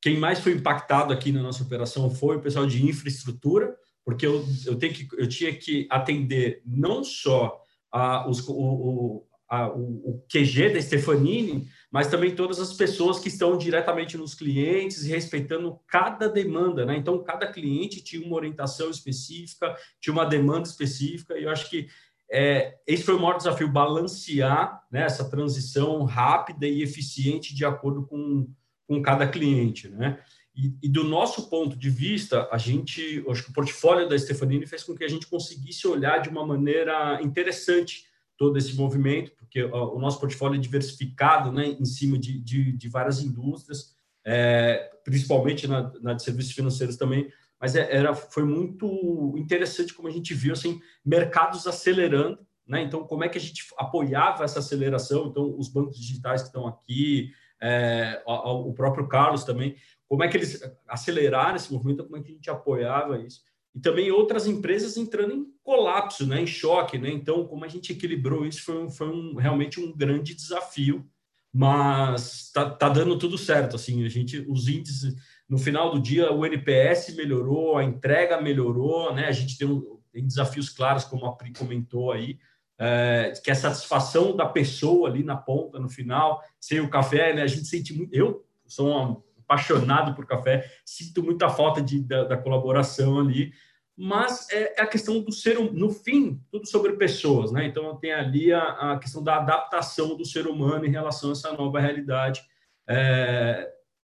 [0.00, 4.44] quem mais foi impactado aqui na nossa operação foi o pessoal de infraestrutura, porque eu,
[4.66, 10.10] eu, tenho que, eu tinha que atender não só a, os, o, o, a, o,
[10.10, 15.08] o QG da Stefanini, mas também todas as pessoas que estão diretamente nos clientes e
[15.08, 16.96] respeitando cada demanda, né?
[16.96, 21.88] Então, cada cliente tinha uma orientação específica, tinha uma demanda específica, e eu acho que
[22.30, 28.06] é, esse foi o maior desafio, balancear né, essa transição rápida e eficiente de acordo
[28.06, 28.48] com,
[28.86, 30.18] com cada cliente, né?
[30.54, 34.66] E, e, do nosso ponto de vista, a gente, acho que o portfólio da Stefanini
[34.66, 39.62] fez com que a gente conseguisse olhar de uma maneira interessante todo esse movimento, porque
[39.62, 45.68] o nosso portfólio é diversificado né, em cima de, de, de várias indústrias, é, principalmente
[45.68, 50.34] na, na, de serviços financeiros também, mas é, era, foi muito interessante como a gente
[50.34, 52.82] viu assim, mercados acelerando, né?
[52.82, 56.66] então como é que a gente apoiava essa aceleração, então os bancos digitais que estão
[56.66, 59.74] aqui, é, o, próprio Carlos também,
[60.08, 63.42] como é que eles aceleraram esse movimento, como é que a gente apoiava isso
[63.74, 66.96] e também outras empresas entrando em colapso, né, em choque.
[66.98, 67.10] Né?
[67.10, 71.06] Então, como a gente equilibrou isso foi, foi um, realmente um grande desafio
[71.52, 75.14] mas tá, tá dando tudo certo, assim, a gente, os índices,
[75.48, 79.82] no final do dia, o NPS melhorou, a entrega melhorou, né, a gente tem,
[80.12, 82.38] tem desafios claros, como a Pri comentou aí,
[82.78, 87.32] é, que é a satisfação da pessoa ali na ponta, no final, sem o café,
[87.32, 92.00] né, a gente sente muito, eu sou um apaixonado por café, sinto muita falta de,
[92.00, 93.52] da, da colaboração ali,
[93.96, 97.66] mas é, é a questão do ser hum, no fim tudo sobre pessoas, né?
[97.66, 101.52] Então tem ali a, a, questão da adaptação do ser humano em relação a essa
[101.52, 102.40] nova realidade
[102.86, 103.68] é,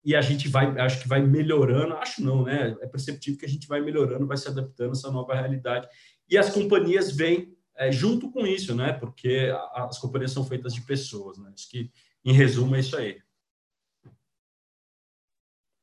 [0.05, 2.77] e a gente vai, acho que vai melhorando, acho não, né?
[2.79, 5.89] É perceptível que a gente vai melhorando, vai se adaptando a essa nova realidade
[6.29, 8.93] e as companhias vêm é, junto com isso, né?
[8.93, 11.51] Porque as companhias são feitas de pessoas, né?
[11.53, 11.91] Acho que
[12.23, 13.19] em resumo é isso aí.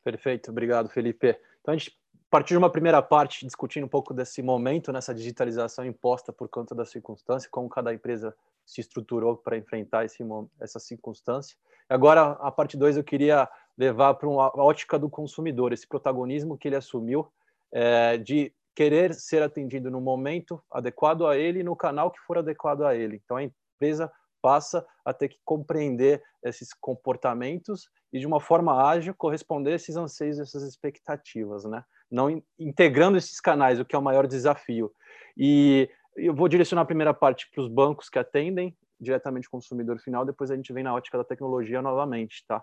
[0.04, 1.36] Perfeito, obrigado, Felipe.
[1.60, 1.96] Então a gente
[2.32, 6.74] partir de uma primeira parte discutindo um pouco desse momento, nessa digitalização imposta por conta
[6.74, 10.24] da circunstância, como cada empresa se estruturou para enfrentar esse,
[10.58, 11.54] essa circunstância.
[11.86, 13.46] Agora, a parte 2, eu queria
[13.82, 17.26] levar para uma ótica do consumidor, esse protagonismo que ele assumiu
[17.72, 22.84] é, de querer ser atendido no momento adequado a ele, no canal que for adequado
[22.84, 23.20] a ele.
[23.24, 29.14] Então, a empresa passa a ter que compreender esses comportamentos e, de uma forma ágil,
[29.14, 31.84] corresponder a esses anseios, essas expectativas, né?
[32.10, 34.92] não integrando esses canais, o que é o maior desafio.
[35.36, 39.98] E eu vou direcionar a primeira parte para os bancos que atendem diretamente o consumidor
[39.98, 42.62] final, depois a gente vem na ótica da tecnologia novamente, tá?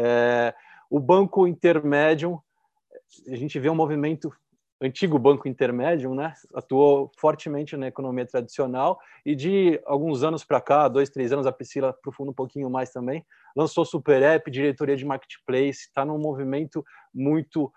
[0.00, 0.54] É,
[0.88, 2.40] o banco intermédio,
[3.26, 4.32] a gente vê um movimento
[4.80, 10.86] antigo banco intermédio, né, atuou fortemente na economia tradicional e de alguns anos para cá,
[10.86, 15.04] dois, três anos, a Priscila aprofunda um pouquinho mais também, lançou Super App, diretoria de
[15.04, 17.72] marketplace, está num movimento muito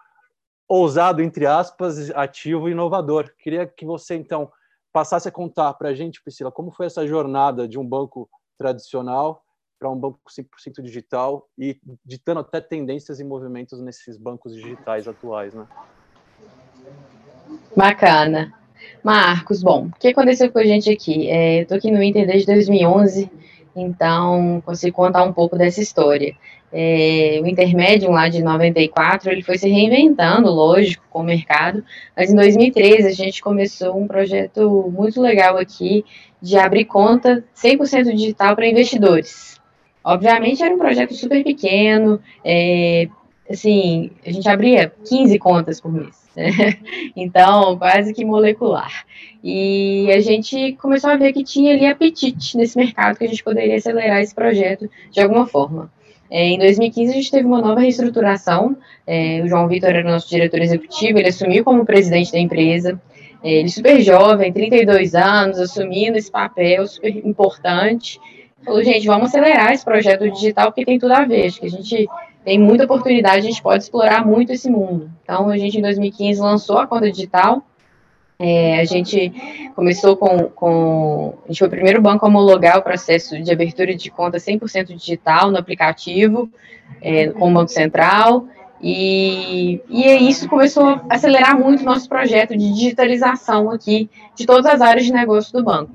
[0.68, 3.34] ousado, entre aspas, ativo e inovador.
[3.40, 4.52] Queria que você, então,
[4.94, 8.30] passasse a contar para a gente, Priscila, como foi essa jornada de um banco
[8.60, 9.44] tradicional
[9.82, 15.56] para um banco 100% digital e ditando até tendências e movimentos nesses bancos digitais atuais,
[15.56, 15.66] né?
[17.76, 18.54] Bacana.
[19.04, 21.28] Marcos, bom, o que aconteceu com a gente aqui?
[21.28, 23.32] É, eu estou aqui no Inter desde 2011,
[23.76, 26.36] então consigo contar um pouco dessa história.
[26.72, 31.84] É, o intermédio lá de 94, ele foi se reinventando, lógico, com o mercado,
[32.16, 36.06] mas em 2013 a gente começou um projeto muito legal aqui
[36.40, 39.61] de abrir conta 100% digital para investidores.
[40.04, 43.08] Obviamente era um projeto super pequeno, é,
[43.50, 46.50] assim, a gente abria 15 contas por mês, né?
[47.16, 49.06] então quase que molecular.
[49.44, 53.44] E a gente começou a ver que tinha ali apetite nesse mercado, que a gente
[53.44, 55.92] poderia acelerar esse projeto de alguma forma.
[56.30, 58.78] É, em 2015, a gente teve uma nova reestruturação.
[59.06, 63.00] É, o João Vitor era nosso diretor executivo, ele assumiu como presidente da empresa.
[63.44, 68.20] É, ele super jovem, 32 anos, assumindo esse papel super importante.
[68.64, 71.52] Falou, gente, vamos acelerar esse projeto digital, porque tem tudo a ver.
[71.52, 72.08] Que a gente
[72.44, 75.10] tem muita oportunidade, a gente pode explorar muito esse mundo.
[75.24, 77.64] Então, a gente, em 2015, lançou a conta digital,
[78.44, 79.32] é, a gente
[79.76, 81.36] começou com, com.
[81.46, 84.96] A gente foi o primeiro banco a homologar o processo de abertura de conta 100%
[84.96, 86.50] digital no aplicativo,
[87.02, 88.48] é, com o Banco Central,
[88.82, 94.66] e, e isso começou a acelerar muito o nosso projeto de digitalização aqui de todas
[94.66, 95.92] as áreas de negócio do banco.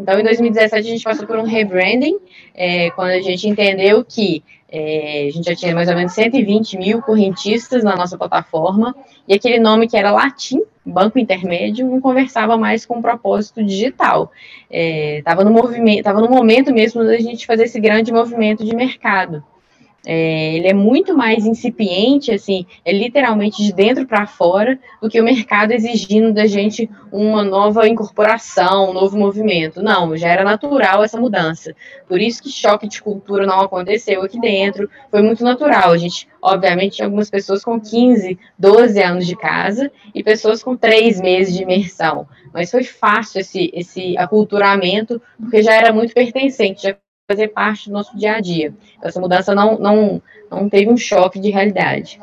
[0.00, 2.18] Então, em 2017, a gente passou por um rebranding,
[2.54, 6.78] é, quando a gente entendeu que é, a gente já tinha mais ou menos 120
[6.78, 8.94] mil correntistas na nossa plataforma,
[9.28, 14.32] e aquele nome que era Latim, Banco Intermédio, não conversava mais com o propósito digital.
[14.70, 18.74] Estava é, no movimento, estava no momento mesmo da gente fazer esse grande movimento de
[18.74, 19.44] mercado.
[20.06, 25.20] É, ele é muito mais incipiente, assim, é literalmente de dentro para fora, do que
[25.20, 29.82] o mercado exigindo da gente uma nova incorporação, um novo movimento.
[29.82, 31.74] Não, já era natural essa mudança.
[32.08, 35.92] Por isso que choque de cultura não aconteceu aqui dentro, foi muito natural.
[35.92, 40.76] A gente, obviamente, tinha algumas pessoas com 15, 12 anos de casa e pessoas com
[40.76, 42.26] 3 meses de imersão.
[42.54, 46.96] Mas foi fácil esse, esse aculturamento, porque já era muito pertencente, já
[47.30, 48.74] fazer parte do nosso dia a dia.
[49.00, 52.20] Essa mudança não, não, não teve um choque de realidade.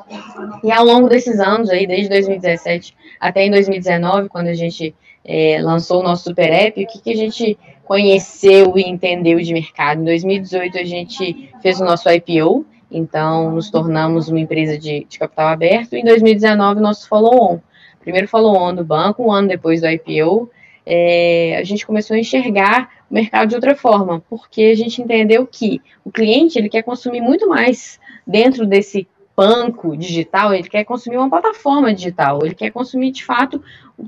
[0.62, 4.94] E ao longo desses anos, aí, desde 2017 até em 2019, quando a gente
[5.24, 9.54] é, lançou o nosso Super App, o que, que a gente conheceu e entendeu de
[9.54, 10.02] mercado?
[10.02, 15.18] Em 2018, a gente fez o nosso IPO, então nos tornamos uma empresa de, de
[15.18, 17.60] capital aberto, e em 2019, nosso follow-on.
[18.02, 20.50] Primeiro follow-on do banco, um ano depois do IPO,
[20.86, 25.48] é, a gente começou a enxergar o mercado de outra forma, porque a gente entendeu
[25.48, 31.18] que o cliente ele quer consumir muito mais dentro desse banco digital, ele quer consumir
[31.18, 33.64] uma plataforma digital, ele quer consumir de fato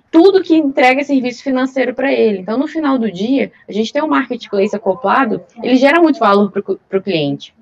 [0.09, 2.39] tudo que entrega serviço financeiro para ele.
[2.39, 6.51] Então, no final do dia, a gente tem um marketplace acoplado, ele gera muito valor
[6.51, 7.53] para o cliente.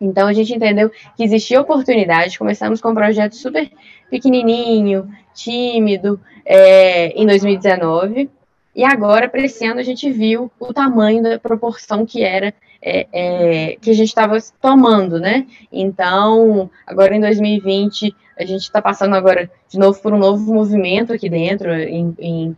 [0.00, 3.70] Então a gente entendeu que existia oportunidade, começamos com um projeto super
[4.10, 8.30] pequenininho, tímido, é, em 2019,
[8.74, 13.06] e agora, para esse ano, a gente viu o tamanho da proporção que era é,
[13.12, 15.46] é, que a gente estava tomando, né?
[15.72, 21.12] Então, agora em 2020, a gente está passando agora de novo por um novo movimento
[21.12, 22.56] aqui dentro, em, em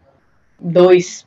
[0.58, 1.26] dois,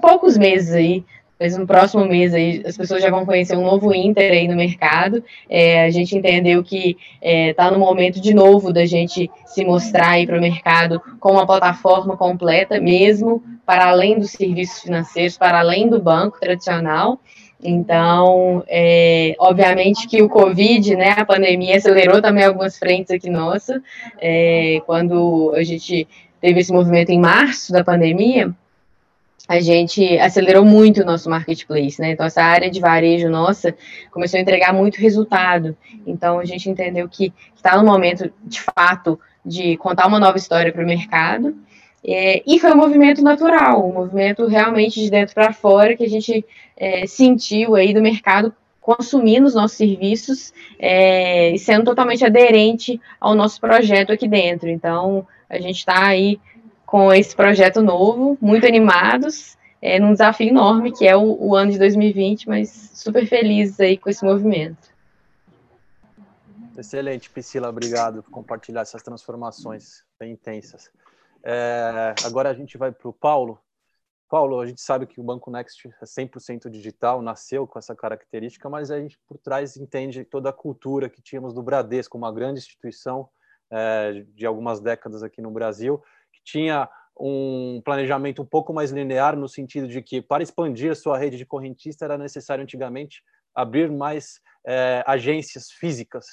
[0.00, 1.04] poucos meses aí,
[1.38, 4.56] mas no próximo mês aí as pessoas já vão conhecer um novo Inter aí no
[4.56, 5.22] mercado.
[5.48, 9.64] É, a gente entendeu que está é, tá no momento de novo da gente se
[9.64, 15.38] mostrar aí para o mercado com uma plataforma completa mesmo, para além dos serviços financeiros,
[15.38, 17.20] para além do banco tradicional.
[17.62, 23.82] Então, é, obviamente que o Covid, né, a pandemia acelerou também algumas frentes aqui nossa.
[24.20, 26.06] É, quando a gente
[26.40, 28.54] teve esse movimento em março da pandemia,
[29.48, 32.10] a gente acelerou muito o nosso marketplace, né?
[32.10, 33.74] Então, essa área de varejo nossa
[34.10, 35.74] começou a entregar muito resultado.
[36.06, 40.70] Então, a gente entendeu que está no momento, de fato, de contar uma nova história
[40.70, 41.56] para o mercado.
[42.04, 46.08] É, e foi um movimento natural, um movimento realmente de dentro para fora que a
[46.08, 46.44] gente
[46.76, 53.34] é, sentiu aí do mercado consumindo os nossos serviços é, e sendo totalmente aderente ao
[53.34, 54.68] nosso projeto aqui dentro.
[54.68, 56.38] Então, a gente está aí
[56.88, 61.70] com esse projeto novo, muito animados, é, num desafio enorme que é o, o ano
[61.70, 64.88] de 2020, mas super felizes aí com esse movimento.
[66.78, 70.90] Excelente, Priscila, obrigado por compartilhar essas transformações bem intensas.
[71.44, 73.60] É, agora a gente vai para o Paulo.
[74.26, 78.66] Paulo, a gente sabe que o Banco Next é 100% digital, nasceu com essa característica,
[78.70, 82.60] mas a gente por trás entende toda a cultura que tínhamos do Bradesco, uma grande
[82.60, 83.28] instituição
[83.70, 86.02] é, de algumas décadas aqui no Brasil,
[86.50, 86.88] tinha
[87.20, 91.44] um planejamento um pouco mais linear, no sentido de que, para expandir sua rede de
[91.44, 93.22] correntista, era necessário antigamente
[93.54, 96.24] abrir mais é, agências físicas,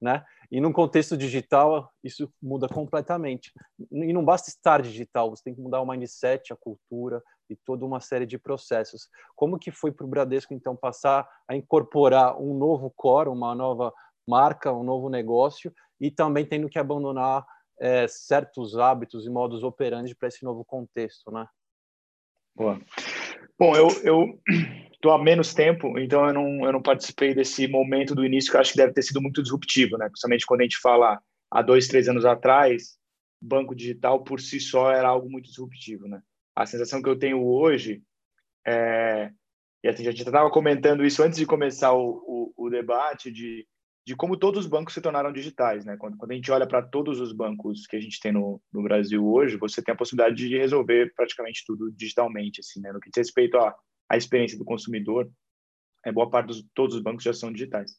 [0.00, 0.24] né?
[0.50, 3.52] E num contexto digital, isso muda completamente.
[3.92, 7.84] E não basta estar digital, você tem que mudar o mindset, a cultura e toda
[7.84, 9.08] uma série de processos.
[9.36, 13.92] Como que foi para o Bradesco, então, passar a incorporar um novo core, uma nova
[14.26, 17.44] marca, um novo negócio, e também tendo que abandonar
[17.80, 21.46] é, certos hábitos e modos operantes para esse novo contexto, né?
[22.54, 22.80] Boa.
[23.58, 24.40] Bom, eu, eu
[25.00, 28.56] tô há menos tempo, então eu não, eu não participei desse momento do início que
[28.56, 30.06] eu acho que deve ter sido muito disruptivo, né?
[30.08, 32.98] Principalmente quando a gente fala há dois, três anos atrás,
[33.40, 36.20] banco digital por si só era algo muito disruptivo, né?
[36.54, 38.02] A sensação que eu tenho hoje
[38.66, 39.30] é
[39.82, 43.66] e a gente estava comentando isso antes de começar o, o, o debate de
[44.06, 45.96] de como todos os bancos se tornaram digitais, né?
[45.96, 48.82] Quando, quando a gente olha para todos os bancos que a gente tem no, no
[48.82, 52.92] Brasil hoje, você tem a possibilidade de resolver praticamente tudo digitalmente, assim, né?
[52.92, 53.74] No que diz respeito à,
[54.08, 55.30] à experiência do consumidor,
[56.04, 57.92] é, boa parte dos todos os bancos já são digitais.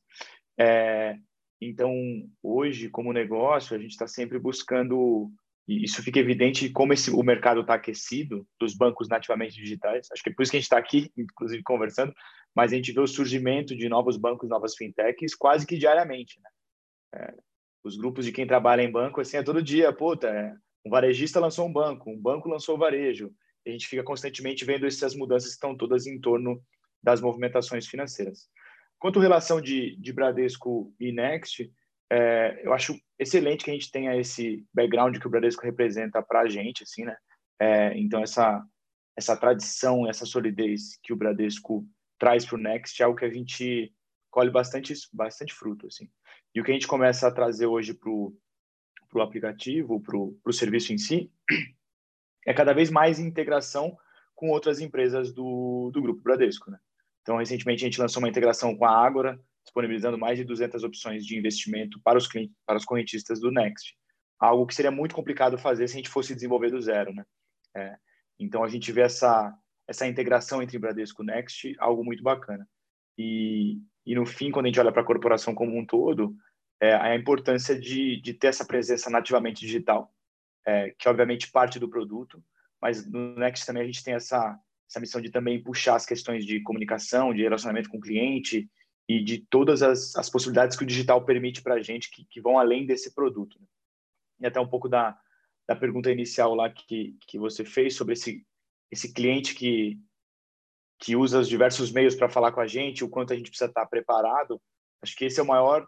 [0.60, 1.18] É,
[1.62, 1.94] então,
[2.42, 5.32] hoje, como negócio, a gente está sempre buscando
[5.68, 10.08] e isso fica evidente como esse, o mercado está aquecido dos bancos nativamente digitais.
[10.12, 12.14] Acho que é por isso que a gente está aqui, inclusive, conversando,
[12.56, 16.40] mas a gente vê o surgimento de novos bancos, novas fintechs, quase que diariamente.
[16.42, 16.50] Né?
[17.16, 17.34] É,
[17.84, 20.54] os grupos de quem trabalha em banco, assim, é todo dia, puta, é,
[20.86, 23.32] um varejista lançou um banco, um banco lançou o varejo.
[23.66, 26.62] a gente fica constantemente vendo essas mudanças que estão todas em torno
[27.02, 28.50] das movimentações financeiras.
[29.00, 31.72] Quanto à relação de, de Bradesco e Next,
[32.12, 36.42] é, eu acho excelente que a gente tenha esse background que o Bradesco representa para
[36.42, 37.16] a gente, assim, né?
[37.60, 38.64] É, então essa
[39.16, 41.86] essa tradição, essa solidez que o Bradesco
[42.22, 43.92] traz para o Next é algo que a gente
[44.30, 46.08] colhe bastante bastante fruto, assim.
[46.54, 50.94] E o que a gente começa a trazer hoje para o aplicativo, para o serviço
[50.94, 51.32] em si,
[52.46, 53.98] é cada vez mais integração
[54.36, 56.78] com outras empresas do, do grupo Bradesco, né?
[57.24, 61.26] Então, recentemente a gente lançou uma integração com a Ágora, disponibilizando mais de 200 opções
[61.26, 63.96] de investimento para os clientes, para os correntistas do Next.
[64.40, 67.26] Algo que seria muito complicado fazer se a gente fosse desenvolver do zero, né?
[67.76, 67.96] É,
[68.40, 69.52] então a gente vê essa
[69.92, 72.68] essa integração entre Bradesco e Next, algo muito bacana.
[73.18, 76.36] E, e no fim, quando a gente olha para a corporação como um todo,
[76.82, 80.14] é, a importância de, de ter essa presença nativamente digital,
[80.66, 82.44] é, que obviamente parte do produto,
[82.82, 84.60] mas no Next também a gente tem essa
[84.92, 88.70] essa missão de também puxar as questões de comunicação, de relacionamento com o cliente,
[89.08, 92.42] e de todas as, as possibilidades que o digital permite para a gente que, que
[92.42, 93.58] vão além desse produto.
[93.60, 93.68] Né?
[94.42, 95.18] E até um pouco da,
[95.68, 98.46] da pergunta inicial lá que, que você fez sobre esse,
[98.92, 99.98] esse cliente que,
[101.00, 103.70] que usa os diversos meios para falar com a gente, o quanto a gente precisa
[103.70, 104.62] estar preparado.
[105.02, 105.88] Acho que esse é o maior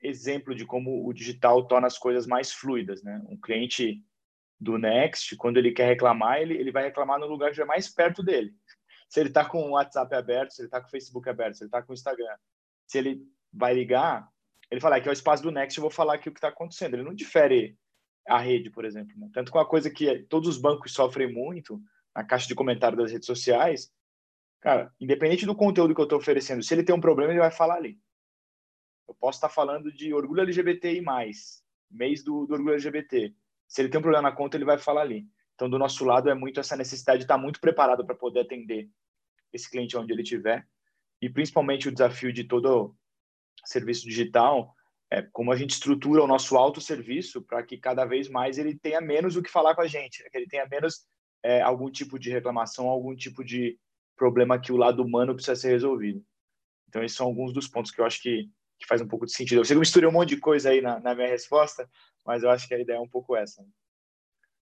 [0.00, 3.02] exemplo de como o digital torna as coisas mais fluidas.
[3.02, 3.20] Né?
[3.28, 4.04] Um cliente
[4.60, 7.88] do Next, quando ele quer reclamar, ele, ele vai reclamar no lugar que é mais
[7.88, 8.54] perto dele
[9.08, 11.64] se ele está com o WhatsApp aberto, se ele está com o Facebook aberto, se
[11.64, 12.36] ele está com o Instagram,
[12.86, 13.22] se ele
[13.52, 14.28] vai ligar,
[14.70, 16.48] ele fala que é o espaço do Next, eu vou falar aqui o que está
[16.48, 16.94] acontecendo.
[16.94, 17.76] Ele não difere
[18.28, 19.18] a rede, por exemplo.
[19.18, 19.30] Né?
[19.32, 21.80] Tanto com a coisa que todos os bancos sofrem muito,
[22.18, 23.92] na caixa de comentário das redes sociais,
[24.60, 27.50] cara, independente do conteúdo que eu estou oferecendo, se ele tem um problema, ele vai
[27.52, 27.96] falar ali.
[29.06, 31.00] Eu posso estar tá falando de orgulho LGBTI+,
[31.88, 33.32] mês do, do orgulho LGBT.
[33.68, 35.28] Se ele tem um problema na conta, ele vai falar ali.
[35.54, 38.40] Então, do nosso lado, é muito essa necessidade de estar tá muito preparado para poder
[38.40, 38.90] atender
[39.52, 40.66] esse cliente onde ele estiver.
[41.22, 42.96] E principalmente o desafio de todo
[43.64, 44.74] serviço digital
[45.08, 49.00] é como a gente estrutura o nosso autosserviço para que cada vez mais ele tenha
[49.00, 50.28] menos o que falar com a gente, né?
[50.30, 51.06] que ele tenha menos
[51.42, 53.78] é, algum tipo de reclamação, algum tipo de
[54.16, 56.22] problema que o lado humano precisa ser resolvido.
[56.88, 59.32] Então, esses são alguns dos pontos que eu acho que, que faz um pouco de
[59.32, 59.60] sentido.
[59.60, 61.88] Eu sei que eu misturei um monte de coisa aí na, na minha resposta,
[62.26, 63.64] mas eu acho que a ideia é um pouco essa.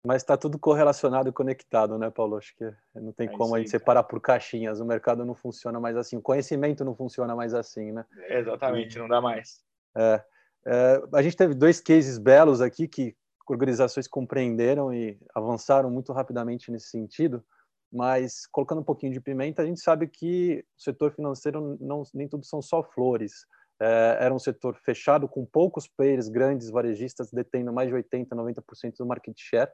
[0.07, 2.37] Mas está tudo correlacionado e conectado, né, Paulo?
[2.37, 4.79] Acho que não tem é como a gente separar por caixinhas.
[4.79, 6.17] O mercado não funciona mais assim.
[6.17, 8.05] O conhecimento não funciona mais assim, né?
[8.29, 9.65] exatamente, e, não dá mais.
[9.97, 10.23] É,
[10.67, 13.17] é, a gente teve dois cases belos aqui que
[13.53, 17.45] organizações compreenderam e avançaram muito rapidamente nesse sentido.
[17.93, 22.29] Mas colocando um pouquinho de pimenta, a gente sabe que o setor financeiro não nem
[22.29, 23.47] tudo são só flores.
[23.81, 28.97] É, era um setor fechado com poucos players grandes varejistas detendo mais de 80, 90%
[28.99, 29.71] do market share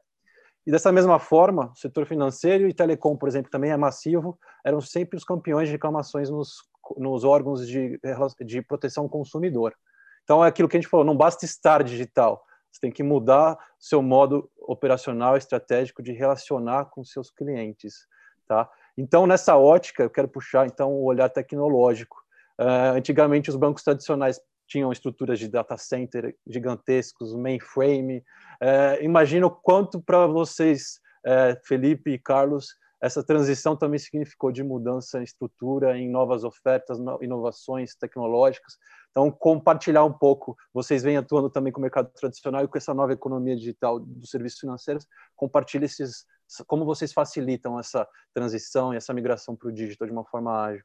[0.66, 4.80] e dessa mesma forma, o setor financeiro e telecom, por exemplo, também é massivo, eram
[4.80, 6.58] sempre os campeões de reclamações nos,
[6.98, 7.98] nos órgãos de,
[8.44, 9.74] de proteção ao consumidor.
[10.22, 13.58] Então, é aquilo que a gente falou, não basta estar digital, você tem que mudar
[13.78, 18.06] seu modo operacional estratégico de relacionar com seus clientes,
[18.46, 18.68] tá?
[18.96, 22.16] Então, nessa ótica, eu quero puxar então o olhar tecnológico.
[22.60, 24.40] Uh, antigamente, os bancos tradicionais
[24.70, 28.24] tinham estruturas de data center gigantescos, mainframe.
[28.60, 35.18] É, imagino quanto para vocês, é, Felipe e Carlos, essa transição também significou de mudança
[35.18, 38.78] em estrutura, em novas ofertas, inovações tecnológicas.
[39.10, 42.94] Então, compartilhar um pouco, vocês vêm atuando também com o mercado tradicional e com essa
[42.94, 46.24] nova economia digital dos serviços financeiros, compartilhe esses,
[46.66, 50.84] como vocês facilitam essa transição e essa migração para o digital de uma forma ágil.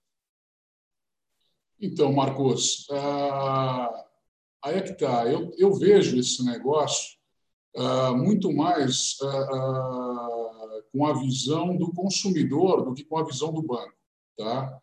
[1.79, 4.05] Então, Marcos, ah,
[4.63, 5.27] aí é que está.
[5.27, 7.17] Eu, eu vejo esse negócio
[7.77, 13.61] ah, muito mais ah, com a visão do consumidor do que com a visão do
[13.61, 13.93] banco.
[14.37, 14.81] Tá?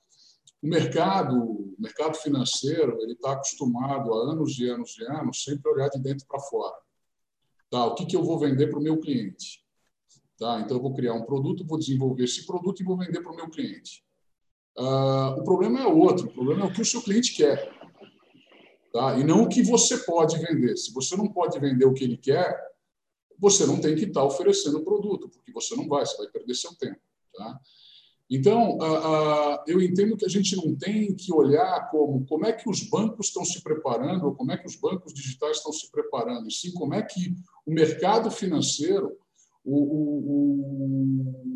[0.63, 5.71] O mercado, o mercado financeiro, ele está acostumado há anos e anos e anos sempre
[5.71, 6.77] olhar de dentro para fora.
[7.69, 7.87] Tá?
[7.87, 9.65] O que, que eu vou vender para o meu cliente?
[10.39, 10.61] Tá?
[10.61, 13.37] Então, eu vou criar um produto, vou desenvolver esse produto e vou vender para o
[13.37, 14.05] meu cliente.
[14.79, 17.71] Uh, o problema é outro, o problema é o que o seu cliente quer.
[18.93, 19.19] Tá?
[19.19, 20.77] E não o que você pode vender.
[20.77, 22.57] Se você não pode vender o que ele quer,
[23.39, 26.55] você não tem que estar oferecendo o produto, porque você não vai, você vai perder
[26.55, 27.01] seu tempo.
[27.35, 27.59] Tá?
[28.35, 28.79] Então,
[29.67, 33.27] eu entendo que a gente não tem que olhar como, como é que os bancos
[33.27, 36.73] estão se preparando, ou como é que os bancos digitais estão se preparando, e sim
[36.73, 37.35] como é que
[37.67, 39.19] o mercado financeiro
[39.63, 39.77] o,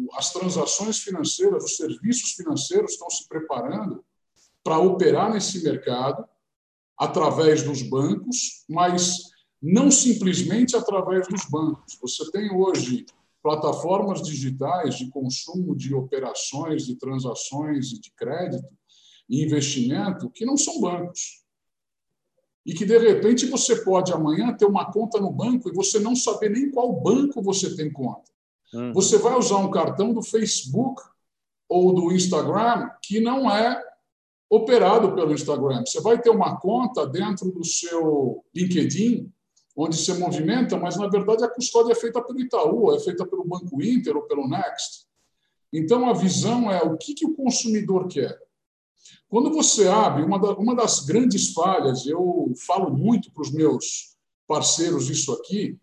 [0.04, 4.04] o, as transações financeiras, os serviços financeiros estão se preparando
[4.62, 6.28] para operar nesse mercado
[6.98, 9.22] através dos bancos, mas
[9.62, 11.98] não simplesmente através dos bancos.
[12.02, 13.06] Você tem hoje
[13.46, 18.66] plataformas digitais de consumo de operações, de transações e de crédito
[19.30, 21.44] e investimento que não são bancos
[22.66, 26.16] e que de repente você pode amanhã ter uma conta no banco e você não
[26.16, 28.32] saber nem qual banco você tem conta.
[28.74, 28.92] Hum.
[28.92, 31.00] Você vai usar um cartão do Facebook
[31.68, 33.80] ou do Instagram que não é
[34.50, 35.84] operado pelo Instagram.
[35.86, 39.32] Você vai ter uma conta dentro do seu LinkedIn
[39.76, 43.44] onde você movimenta, mas na verdade a custódia é feita pelo Itaú, é feita pelo
[43.44, 45.06] Banco Inter ou pelo Next.
[45.72, 48.38] Então a visão é o que, que o consumidor quer.
[49.28, 54.16] Quando você abre, uma, da, uma das grandes falhas, eu falo muito para os meus
[54.46, 55.78] parceiros isso aqui,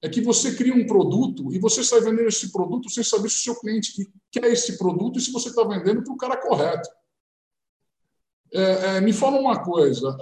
[0.00, 3.36] é que você cria um produto e você sai vendendo esse produto sem saber se
[3.36, 6.88] o seu cliente quer esse produto e se você está vendendo para o cara correto.
[8.52, 10.16] É, é, me fala uma coisa: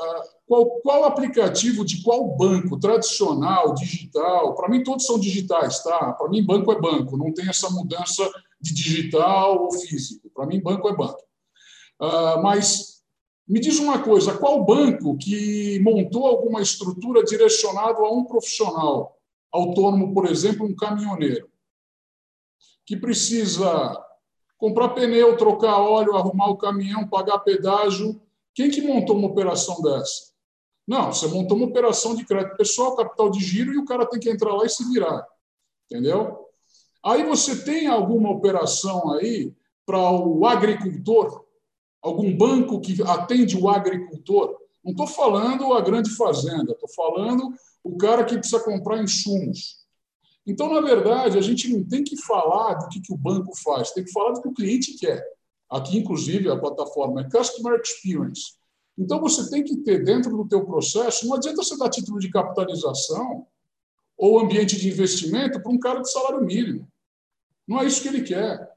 [0.46, 4.54] qual, qual aplicativo de qual banco, tradicional, digital?
[4.54, 6.12] Para mim, todos são digitais, tá?
[6.12, 8.28] Para mim, banco é banco, não tem essa mudança
[8.60, 10.30] de digital ou físico.
[10.34, 11.22] Para mim, banco é banco.
[12.00, 13.02] Ah, mas
[13.46, 19.18] me diz uma coisa: qual banco que montou alguma estrutura direcionada a um profissional
[19.52, 21.48] autônomo, por exemplo, um caminhoneiro,
[22.84, 23.96] que precisa
[24.58, 28.20] comprar pneu, trocar óleo, arrumar o caminhão, pagar pedágio?
[28.54, 30.31] Quem que montou uma operação dessa?
[30.92, 34.20] Não, você montou uma operação de crédito pessoal, capital de giro, e o cara tem
[34.20, 35.26] que entrar lá e se virar.
[35.90, 36.48] Entendeu?
[37.02, 39.52] Aí você tem alguma operação aí
[39.86, 41.42] para o agricultor
[42.02, 47.96] algum banco que atende o agricultor, Não estou falando a grande fazenda, estou falando o
[47.96, 49.80] cara que precisa comprar insumos.
[50.44, 53.92] Então, na verdade, a gente não tem que falar do que, que o banco faz,
[53.92, 55.24] tem que falar do que o cliente quer.
[55.70, 58.54] Aqui, inclusive, a plataforma é Customer Experience.
[58.98, 62.30] Então, você tem que ter dentro do teu processo, não adianta você dar título de
[62.30, 63.46] capitalização
[64.16, 66.88] ou ambiente de investimento para um cara de salário mínimo.
[67.66, 68.70] Não é isso que ele quer.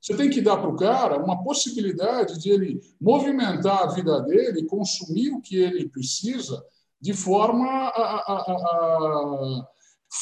[0.00, 4.64] Você tem que dar para o cara uma possibilidade de ele movimentar a vida dele,
[4.66, 6.64] consumir o que ele precisa
[7.00, 9.68] de forma a, a, a,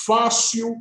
[0.07, 0.75] fácil,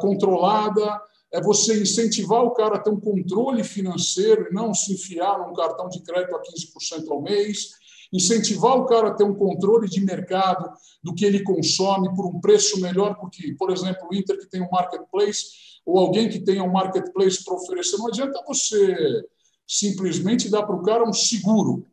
[0.00, 1.00] controlada.
[1.34, 5.52] É você incentivar o cara a ter um controle financeiro e não se enfiar num
[5.52, 7.70] cartão de crédito a 15% ao mês.
[8.12, 10.70] Incentivar o cara a ter um controle de mercado
[11.02, 14.62] do que ele consome por um preço melhor, porque, por exemplo, o Inter, que tem
[14.62, 15.46] um marketplace,
[15.84, 19.24] ou alguém que tenha um marketplace para oferecer, não adianta você
[19.66, 21.84] simplesmente dar para o cara um seguro.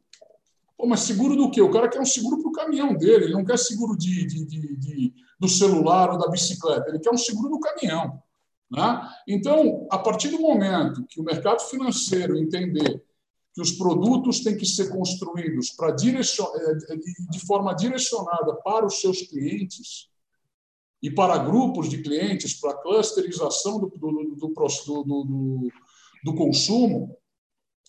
[0.77, 1.61] Pô, mas seguro do quê?
[1.61, 4.45] O cara quer um seguro para o caminhão dele, ele não quer seguro de, de,
[4.45, 8.21] de, de, do celular ou da bicicleta, ele quer um seguro do caminhão.
[8.72, 9.09] Né?
[9.28, 13.03] Então, a partir do momento que o mercado financeiro entender
[13.53, 16.45] que os produtos têm que ser construídos para direcion...
[16.55, 16.95] Eh,
[17.30, 20.09] de forma direcionada para os seus clientes
[21.03, 25.67] e para grupos de clientes, para clusterização do, do, do,
[26.24, 27.17] do consumo,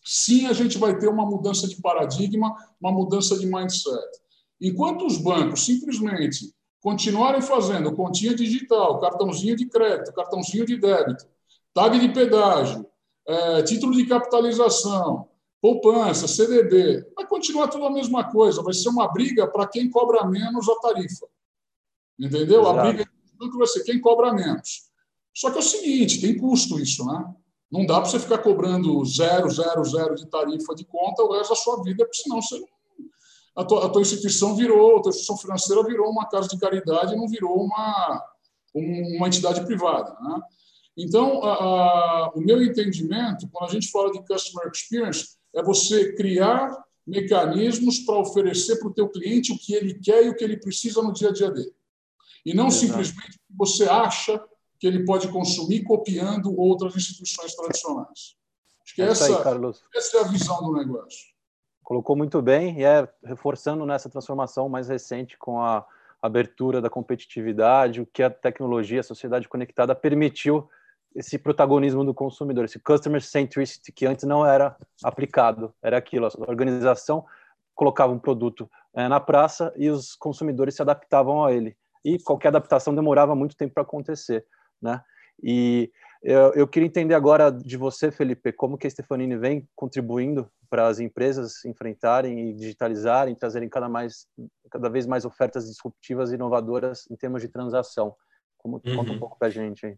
[0.04, 4.20] sim a gente vai ter uma mudança de paradigma, uma mudança de mindset.
[4.60, 6.52] Enquanto os bancos simplesmente
[6.82, 11.24] continuarem fazendo continha digital, cartãozinho de crédito, cartãozinho de débito,
[11.72, 12.84] tag de pedágio,
[13.26, 15.28] é, título de capitalização,
[15.60, 20.26] poupança, CDB, vai continuar tudo a mesma coisa, vai ser uma briga para quem cobra
[20.26, 21.28] menos a tarifa.
[22.18, 22.62] Entendeu?
[22.62, 22.78] Exato.
[22.80, 23.08] A briga
[23.56, 24.90] vai ser quem cobra menos.
[25.32, 27.32] Só que é o seguinte, tem custo isso, né?
[27.70, 31.50] Não dá para você ficar cobrando zero, zero, zero de tarifa de conta o resto
[31.50, 32.62] da sua vida, porque senão você,
[33.54, 37.14] a, tua, a tua instituição virou, a tua instituição financeira virou uma casa de caridade
[37.14, 38.24] e não virou uma,
[38.74, 40.16] uma entidade privada.
[40.20, 40.40] Né?
[40.96, 46.14] Então, a, a, o meu entendimento, quando a gente fala de customer experience, é você
[46.14, 50.44] criar mecanismos para oferecer para o teu cliente o que ele quer e o que
[50.44, 51.74] ele precisa no dia a dia dele.
[52.44, 52.86] E não Exato.
[52.86, 54.42] simplesmente o que você acha
[54.78, 58.36] que ele pode consumir copiando outras instituições tradicionais.
[58.82, 61.31] Acho que é essa, aí, essa é a visão do negócio.
[61.82, 65.84] Colocou muito bem e é reforçando nessa transformação mais recente com a
[66.20, 70.68] abertura da competitividade, o que a tecnologia, a sociedade conectada permitiu
[71.14, 76.50] esse protagonismo do consumidor, esse customer centricity que antes não era aplicado, era aquilo, a
[76.50, 77.24] organização
[77.74, 81.76] colocava um produto é, na praça e os consumidores se adaptavam a ele.
[82.04, 84.46] E qualquer adaptação demorava muito tempo para acontecer
[84.82, 85.00] né?
[85.42, 85.90] E
[86.22, 90.86] eu, eu, queria entender agora de você, Felipe, como que a Stefanini vem contribuindo para
[90.86, 94.26] as empresas enfrentarem e digitalizarem, trazerem cada, mais,
[94.70, 98.14] cada vez mais ofertas disruptivas e inovadoras em termos de transação.
[98.56, 98.96] Como, uhum.
[98.96, 99.96] Conta um pouco para a gente aí.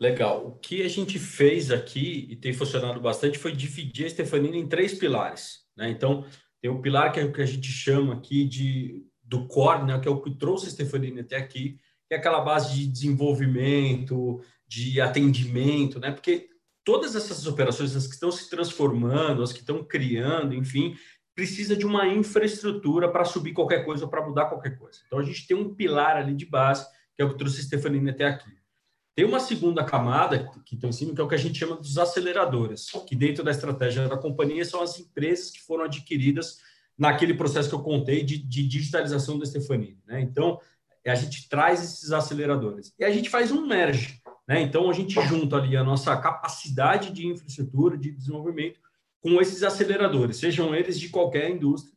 [0.00, 0.48] Legal.
[0.48, 4.68] O que a gente fez aqui e tem funcionado bastante foi dividir a Stefanini em
[4.68, 5.60] três pilares.
[5.76, 5.90] Né?
[5.90, 6.24] Então,
[6.60, 9.98] tem o pilar que é que a gente chama aqui de do core, né?
[10.00, 14.42] que é o que trouxe a Stefanini até aqui, que é aquela base de desenvolvimento,
[14.72, 16.10] de atendimento, né?
[16.10, 16.48] Porque
[16.82, 20.96] todas essas operações, as que estão se transformando, as que estão criando, enfim,
[21.34, 25.00] precisa de uma infraestrutura para subir qualquer coisa ou para mudar qualquer coisa.
[25.06, 27.64] Então a gente tem um pilar ali de base, que é o que trouxe a
[27.64, 28.50] Stefanini até aqui.
[29.14, 31.76] Tem uma segunda camada que está em cima, que é o que a gente chama
[31.76, 36.58] dos aceleradores, que dentro da estratégia da companhia são as empresas que foram adquiridas
[36.96, 40.00] naquele processo que eu contei de, de digitalização da Stefanini.
[40.06, 40.22] Né?
[40.22, 40.58] Então,
[41.06, 44.22] a gente traz esses aceleradores e a gente faz um merge.
[44.46, 44.60] Né?
[44.62, 48.80] Então, a gente junta ali a nossa capacidade de infraestrutura, de desenvolvimento,
[49.20, 51.96] com esses aceleradores, sejam eles de qualquer indústria,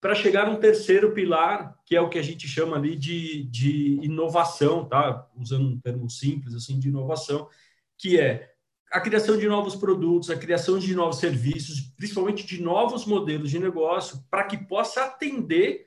[0.00, 3.44] para chegar a um terceiro pilar, que é o que a gente chama ali de,
[3.44, 5.26] de inovação, tá?
[5.36, 7.48] usando um termo simples assim de inovação,
[7.96, 8.50] que é
[8.92, 13.58] a criação de novos produtos, a criação de novos serviços, principalmente de novos modelos de
[13.58, 15.86] negócio, para que possa atender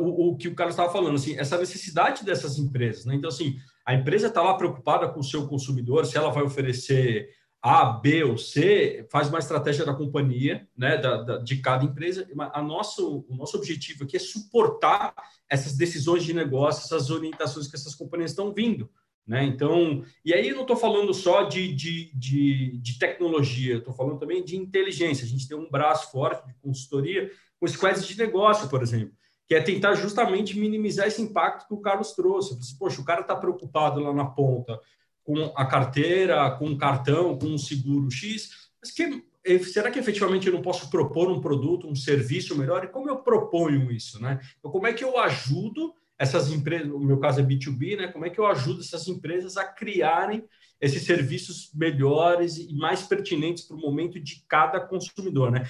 [0.00, 3.04] o, o que o Carlos estava falando, assim, essa necessidade dessas empresas.
[3.04, 3.14] Né?
[3.16, 3.56] Então, assim,
[3.86, 7.30] a empresa está lá preocupada com o seu consumidor, se ela vai oferecer
[7.62, 12.28] A, B ou C, faz uma estratégia da companhia, né, da, da, de cada empresa.
[12.52, 15.14] A nosso, o nosso objetivo aqui é suportar
[15.48, 18.90] essas decisões de negócio, essas orientações que essas companhias estão vindo.
[19.24, 19.44] Né?
[19.44, 24.18] Então, e aí eu não estou falando só de, de, de, de tecnologia, estou falando
[24.18, 25.24] também de inteligência.
[25.24, 27.30] A gente tem um braço forte de consultoria
[27.60, 29.14] com squads de negócio, por exemplo
[29.46, 32.56] que é tentar justamente minimizar esse impacto que o Carlos trouxe.
[32.78, 34.80] Poxa, o cara está preocupado lá na ponta
[35.22, 39.24] com a carteira, com o cartão, com o seguro X, mas que
[39.64, 42.84] será que efetivamente eu não posso propor um produto, um serviço melhor?
[42.84, 44.40] E como eu proponho isso, né?
[44.58, 48.08] Então, como é que eu ajudo essas empresas, no meu caso é B2B, né?
[48.08, 50.44] Como é que eu ajudo essas empresas a criarem
[50.80, 55.68] esses serviços melhores e mais pertinentes para o momento de cada consumidor, né?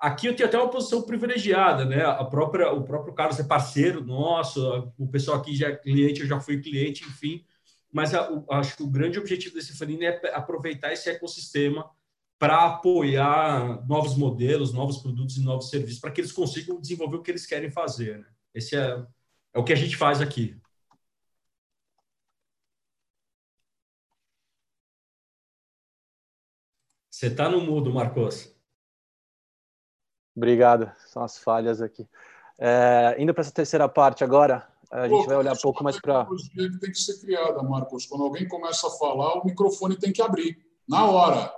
[0.00, 2.02] Aqui eu tenho até uma posição privilegiada, né?
[2.02, 6.26] A própria, o próprio Carlos é parceiro nosso, o pessoal aqui já é cliente, eu
[6.26, 7.44] já fui cliente, enfim.
[7.92, 11.90] Mas a, o, acho que o grande objetivo desse Fanine é aproveitar esse ecossistema
[12.38, 17.22] para apoiar novos modelos, novos produtos e novos serviços, para que eles consigam desenvolver o
[17.22, 18.18] que eles querem fazer.
[18.20, 18.26] Né?
[18.54, 19.04] Esse é,
[19.52, 20.56] é o que a gente faz aqui.
[27.10, 28.59] Você está no mudo, Marcos.
[30.36, 32.08] Obrigado, são as falhas aqui.
[32.58, 36.00] É, indo para essa terceira parte agora, a gente Pô, vai olhar um pouco mais
[36.00, 36.26] para.
[36.26, 38.06] que tem que ser criada, Marcos.
[38.06, 40.58] Quando alguém começa a falar, o microfone tem que abrir,
[40.88, 41.52] na hora.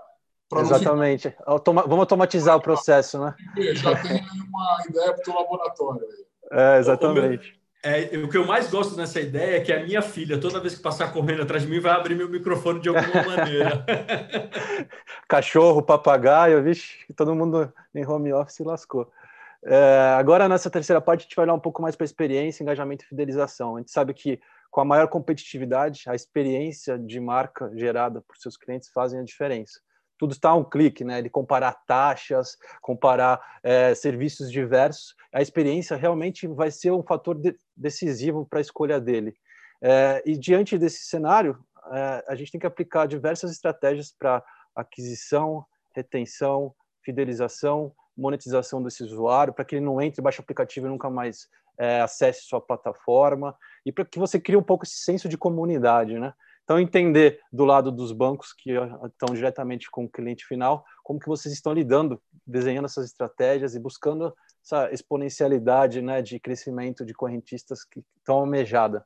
[0.60, 1.30] Exatamente.
[1.30, 1.44] Ficar...
[1.46, 1.82] Automa...
[1.82, 3.34] Vamos automatizar o processo, né?
[3.74, 6.06] Já tem uma ideia para o laboratório.
[6.50, 7.58] É, exatamente.
[7.84, 10.76] É, o que eu mais gosto nessa ideia é que a minha filha, toda vez
[10.76, 13.84] que passar correndo atrás de mim, vai abrir meu microfone de alguma maneira.
[15.26, 19.10] Cachorro, papagaio, vixe, todo mundo em home office lascou.
[19.64, 23.04] É, agora, nessa terceira parte, a gente vai olhar um pouco mais para experiência, engajamento
[23.04, 23.76] e fidelização.
[23.76, 28.56] A gente sabe que com a maior competitividade, a experiência de marca gerada por seus
[28.56, 29.80] clientes fazem a diferença
[30.18, 31.20] tudo está a um clique, né?
[31.20, 37.56] De comparar taxas, comparar é, serviços diversos, a experiência realmente vai ser um fator de
[37.76, 39.34] decisivo para a escolha dele.
[39.82, 41.58] É, e diante desse cenário,
[41.92, 44.42] é, a gente tem que aplicar diversas estratégias para
[44.76, 50.90] aquisição, retenção, fidelização, monetização desse usuário, para que ele não entre, baixe o aplicativo e
[50.90, 51.48] nunca mais
[51.78, 56.18] é, acesse sua plataforma, e para que você crie um pouco esse senso de comunidade,
[56.18, 56.32] né?
[56.64, 61.28] Então, entender do lado dos bancos que estão diretamente com o cliente final, como que
[61.28, 64.32] vocês estão lidando, desenhando essas estratégias e buscando
[64.64, 69.04] essa exponencialidade né, de crescimento de correntistas que estão almejada.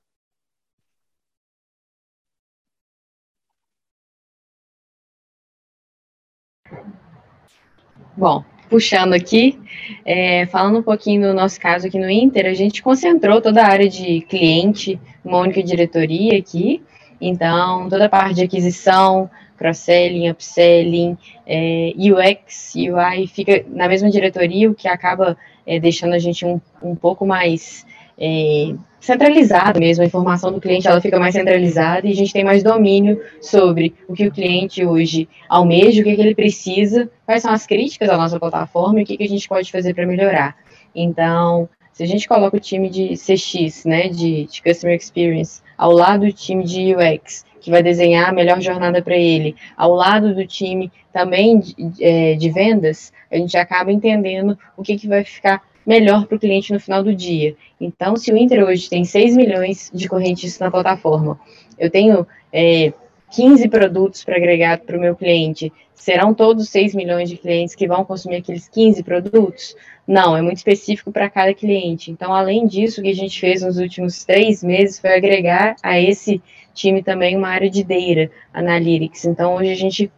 [8.16, 9.58] Bom, puxando aqui,
[10.04, 13.68] é, falando um pouquinho do nosso caso aqui no Inter, a gente concentrou toda a
[13.68, 16.82] área de cliente numa única diretoria aqui,
[17.20, 24.70] então, toda a parte de aquisição, cross-selling, upselling, é, UX, UI, fica na mesma diretoria,
[24.70, 25.36] o que acaba
[25.66, 27.86] é, deixando a gente um, um pouco mais
[28.18, 32.44] é, centralizado mesmo, a informação do cliente ela fica mais centralizada e a gente tem
[32.44, 37.42] mais domínio sobre o que o cliente hoje almeja, o que, que ele precisa, quais
[37.42, 40.06] são as críticas à nossa plataforma e o que, que a gente pode fazer para
[40.06, 40.56] melhorar.
[40.94, 45.92] Então, se a gente coloca o time de CX, né, de, de Customer Experience, ao
[45.92, 50.34] lado do time de UX, que vai desenhar a melhor jornada para ele, ao lado
[50.34, 55.24] do time também de, é, de, vendas, a gente acaba entendendo o que, que vai
[55.24, 57.56] ficar melhor para o cliente no final do dia.
[57.80, 61.38] Então, se o Inter hoje tem 6 milhões de correntistas na plataforma,
[61.78, 62.92] eu tenho é,
[63.30, 67.88] 15 produtos para agregar para o meu cliente, serão todos 6 milhões de clientes que
[67.88, 69.74] vão consumir aqueles 15 produtos?
[70.06, 72.10] Não, é muito específico para cada cliente.
[72.10, 76.00] Então, além disso, o que a gente fez nos últimos três meses foi agregar a
[76.00, 76.40] esse
[76.72, 79.24] time também uma área de data analytics.
[79.24, 80.12] Então, hoje a gente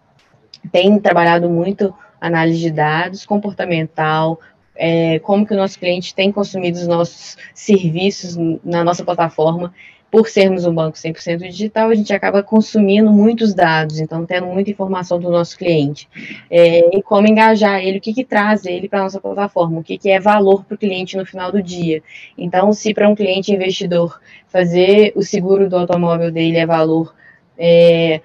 [0.70, 4.38] tem trabalhado muito análise de dados, comportamental,
[4.74, 9.72] é, como que o nosso cliente tem consumido os nossos serviços na nossa plataforma
[10.10, 14.70] por sermos um banco 100% digital, a gente acaba consumindo muitos dados, então tendo muita
[14.70, 16.08] informação do nosso cliente.
[16.50, 19.84] É, e como engajar ele, o que, que traz ele para a nossa plataforma, o
[19.84, 22.02] que, que é valor para o cliente no final do dia.
[22.36, 27.14] Então, se para um cliente investidor fazer o seguro do automóvel dele é valor,
[27.58, 28.22] é,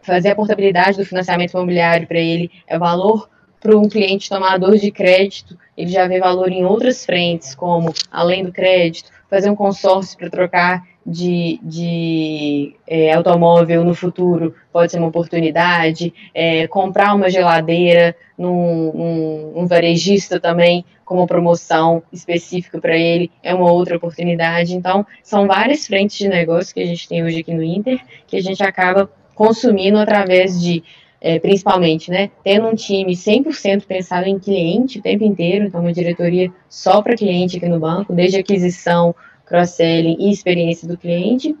[0.00, 3.28] fazer a portabilidade do financiamento imobiliário para ele é valor
[3.60, 8.44] para um cliente tomador de crédito, ele já vê valor em outras frentes, como além
[8.44, 14.98] do crédito, fazer um consórcio para trocar de, de é, automóvel no futuro pode ser
[14.98, 22.94] uma oportunidade, é, comprar uma geladeira num, num, num varejista também como promoção específica para
[22.94, 24.76] ele é uma outra oportunidade.
[24.76, 28.36] Então, são várias frentes de negócio que a gente tem hoje aqui no Inter que
[28.36, 30.84] a gente acaba consumindo através de
[31.20, 35.92] é, principalmente, né, tendo um time 100% pensado em cliente o tempo inteiro, então uma
[35.92, 39.12] diretoria só para cliente aqui no banco, desde aquisição,
[39.48, 41.56] cross-selling e experiência do cliente,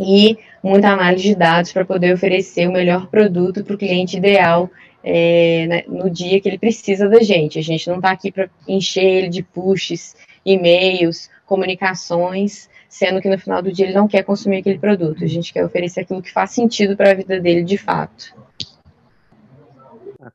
[0.00, 4.70] e muita análise de dados para poder oferecer o melhor produto para o cliente ideal
[5.02, 7.58] é, né, no dia que ele precisa da gente.
[7.58, 13.38] A gente não está aqui para encher ele de pushes, e-mails, comunicações, sendo que no
[13.38, 15.24] final do dia ele não quer consumir aquele produto.
[15.24, 18.34] A gente quer oferecer aquilo que faz sentido para a vida dele de fato.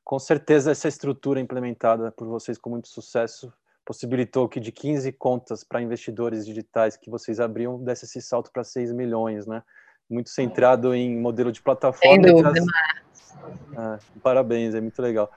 [0.03, 3.51] Com certeza, essa estrutura implementada por vocês com muito sucesso
[3.89, 8.63] possibilitou que de 15 contas para investidores digitais que vocês abriam, desse esse salto para
[8.63, 9.63] 6 milhões, né?
[10.07, 12.13] Muito centrado em modelo de plataforma.
[12.13, 15.31] Sem dúvida, é, parabéns, é muito legal.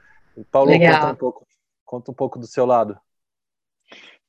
[0.50, 1.00] Paulo, legal.
[1.00, 1.46] Conta, um pouco,
[1.82, 3.00] conta um pouco do seu lado.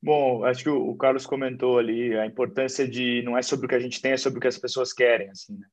[0.01, 3.76] Bom, acho que o Carlos comentou ali a importância de não é sobre o que
[3.76, 5.67] a gente tem, é sobre o que as pessoas querem, assim, né?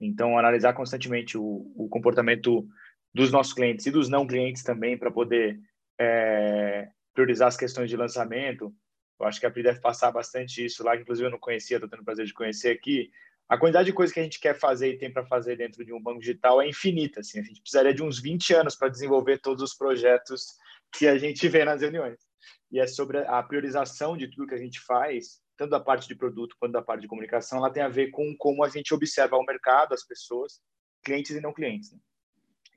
[0.00, 2.64] Então, analisar constantemente o, o comportamento
[3.12, 5.58] dos nossos clientes e dos não clientes também para poder
[5.98, 8.72] é, priorizar as questões de lançamento.
[9.18, 11.78] Eu acho que a Pri deve passar bastante isso lá, que inclusive eu não conhecia,
[11.78, 13.10] estou tendo o prazer de conhecer aqui.
[13.48, 15.92] A quantidade de coisas que a gente quer fazer e tem para fazer dentro de
[15.94, 17.20] um banco digital é infinita.
[17.20, 17.40] Assim.
[17.40, 20.56] A gente precisaria de uns 20 anos para desenvolver todos os projetos
[20.92, 22.18] que a gente vê nas reuniões.
[22.70, 26.14] E é sobre a priorização de tudo que a gente faz, tanto da parte de
[26.14, 29.36] produto quanto da parte de comunicação, ela tem a ver com como a gente observa
[29.36, 30.60] o mercado, as pessoas,
[31.02, 31.92] clientes e não clientes.
[31.92, 31.98] Né?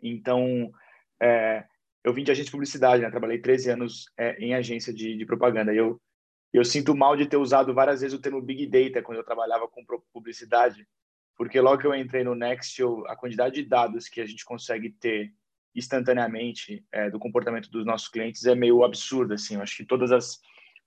[0.01, 0.71] Então,
[1.21, 1.65] é,
[2.03, 3.09] eu vim de agência de publicidade, né?
[3.09, 5.73] Trabalhei 13 anos é, em agência de, de propaganda.
[5.73, 6.01] E eu,
[6.53, 9.67] eu sinto mal de ter usado várias vezes o termo Big Data quando eu trabalhava
[9.67, 10.87] com publicidade,
[11.35, 14.45] porque logo que eu entrei no Next, eu, a quantidade de dados que a gente
[14.45, 15.33] consegue ter
[15.75, 19.55] instantaneamente é, do comportamento dos nossos clientes é meio absurdo, assim.
[19.55, 20.39] Eu acho que todas as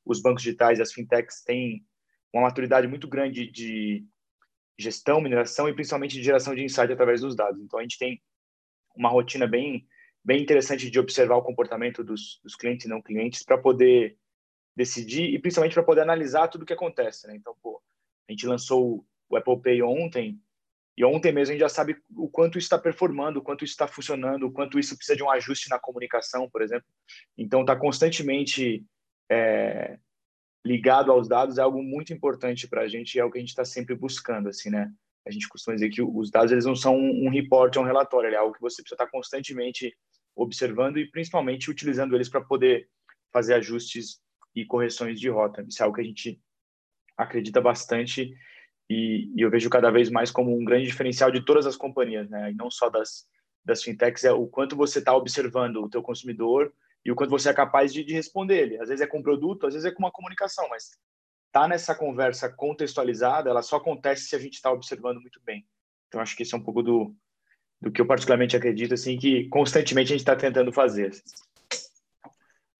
[0.04, 1.84] os bancos digitais, as fintechs têm
[2.32, 4.04] uma maturidade muito grande de
[4.78, 7.60] gestão, mineração e principalmente de geração de insight através dos dados.
[7.60, 8.20] Então a gente tem
[8.96, 9.86] uma rotina bem
[10.24, 14.16] bem interessante de observar o comportamento dos, dos clientes e não clientes para poder
[14.76, 17.26] decidir e principalmente para poder analisar tudo o que acontece.
[17.26, 17.36] Né?
[17.36, 17.82] Então, pô,
[18.28, 20.40] a gente lançou o Apple Pay ontem
[20.96, 23.72] e ontem mesmo a gente já sabe o quanto isso está performando, o quanto isso
[23.72, 26.86] está funcionando, o quanto isso precisa de um ajuste na comunicação, por exemplo.
[27.36, 28.84] Então, está constantemente
[29.30, 29.98] é,
[30.64, 33.40] ligado aos dados é algo muito importante para a gente e é o que a
[33.40, 34.92] gente está sempre buscando, assim, né?
[35.26, 38.32] A gente costuma dizer que os dados eles não são um report, é um relatório,
[38.32, 39.96] é algo que você precisa estar tá constantemente
[40.34, 42.88] observando e principalmente utilizando eles para poder
[43.32, 44.20] fazer ajustes
[44.54, 45.64] e correções de rota.
[45.66, 46.40] Isso é algo que a gente
[47.16, 48.34] acredita bastante
[48.88, 52.28] e, e eu vejo cada vez mais como um grande diferencial de todas as companhias,
[52.28, 52.50] né?
[52.50, 53.26] E não só das
[53.64, 56.72] das fintechs é o quanto você está observando o teu consumidor
[57.04, 58.80] e o quanto você é capaz de, de, responder ele.
[58.80, 60.90] Às vezes é com um produto, às vezes é com uma comunicação, mas
[61.52, 65.66] tá nessa conversa contextualizada, ela só acontece se a gente está observando muito bem.
[66.08, 67.14] Então acho que isso é um pouco do,
[67.82, 71.12] do que eu particularmente acredito, assim, que constantemente a gente está tentando fazer.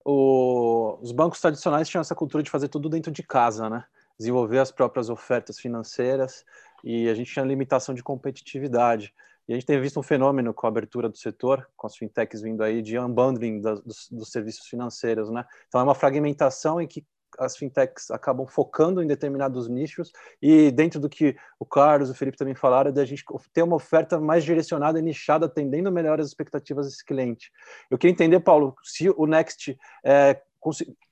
[0.05, 3.85] O, os bancos tradicionais tinham essa cultura de fazer tudo dentro de casa, né?
[4.17, 6.45] Desenvolver as próprias ofertas financeiras
[6.85, 9.13] e a gente tinha limitação de competitividade.
[9.49, 12.41] E a gente tem visto um fenômeno com a abertura do setor, com as fintechs
[12.41, 15.45] vindo aí, de unbundling das, dos, dos, serviços financeiros, né?
[15.67, 17.05] Então é uma fragmentação em que
[17.39, 22.15] as fintechs acabam focando em determinados nichos e dentro do que o Carlos e o
[22.15, 26.29] Felipe também falaram, da gente ter uma oferta mais direcionada e nichada, atendendo melhor as
[26.29, 27.51] expectativas desse cliente.
[27.91, 30.41] Eu queria entender, Paulo, se o Next é,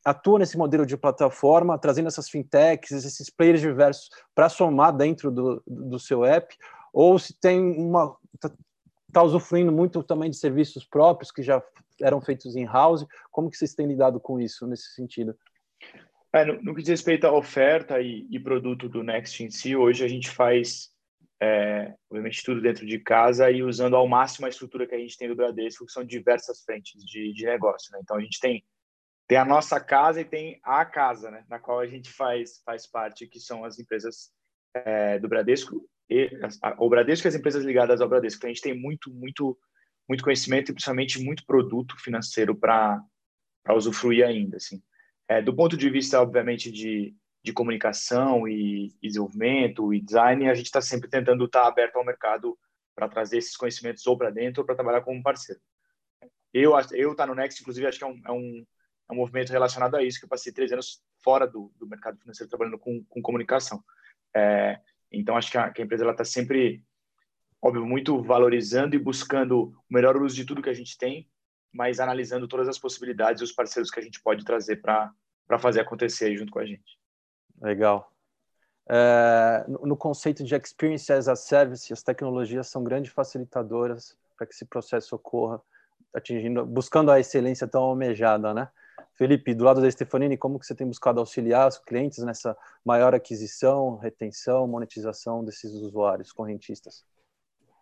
[0.05, 5.63] atua nesse modelo de plataforma, trazendo essas fintechs, esses players diversos para somar dentro do,
[5.67, 6.57] do seu app,
[6.93, 8.51] ou se tem uma está
[9.13, 11.63] tá usufruindo muito também de serviços próprios que já
[12.01, 13.05] eram feitos em house.
[13.31, 15.37] Como que vocês têm lidado com isso nesse sentido?
[16.33, 19.75] É, no, no, que diz respeito à oferta e, e, produto do Next em si,
[19.75, 20.91] hoje a gente faz,
[21.43, 25.19] é, obviamente, tudo dentro de casa e usando ao máximo a estrutura que a gente
[25.19, 27.91] tem do Bradesco, que são diversas frentes de, de negócio.
[27.93, 27.99] Né?
[28.03, 28.65] Então, a gente tem,
[29.27, 31.45] tem a nossa casa e tem a casa, né?
[31.49, 34.31] na qual a gente faz, faz parte, que são as empresas
[34.73, 36.31] é, do Bradesco, e,
[36.63, 38.39] a, o Bradesco e as empresas ligadas ao Bradesco.
[38.39, 39.59] Então, a gente tem muito, muito,
[40.09, 43.03] muito conhecimento e, principalmente, muito produto financeiro para
[43.75, 44.81] usufruir ainda, assim.
[45.31, 50.67] É, do ponto de vista, obviamente, de, de comunicação e, desenvolvimento e design, a gente
[50.67, 52.59] está sempre tentando estar tá aberto ao mercado
[52.97, 55.61] para trazer esses conhecimentos ou para dentro ou para trabalhar como parceiro.
[56.53, 58.67] Eu eu tá no Next, inclusive, acho que é um, é um,
[59.09, 62.19] é um movimento relacionado a isso, que eu passei três anos fora do, do mercado
[62.19, 63.85] financeiro trabalhando com, com comunicação.
[64.35, 64.81] É,
[65.13, 66.83] então, acho que a, que a empresa está sempre,
[67.63, 71.31] óbvio, muito valorizando e buscando o melhor uso de tudo que a gente tem,
[71.73, 75.13] mas analisando todas as possibilidades e os parceiros que a gente pode trazer para
[75.59, 76.99] fazer acontecer junto com a gente.
[77.61, 78.11] Legal.
[78.89, 84.53] É, no, conceito de Experience as a Service, as tecnologias são grandes facilitadoras para que
[84.53, 85.61] esse processo ocorra,
[86.13, 88.69] atingindo, buscando a excelência tão almejada, né?
[89.15, 93.15] Felipe, do lado da Stefanini, como que você tem buscado auxiliar os clientes nessa maior
[93.15, 97.05] aquisição, retenção, monetização desses usuários correntistas?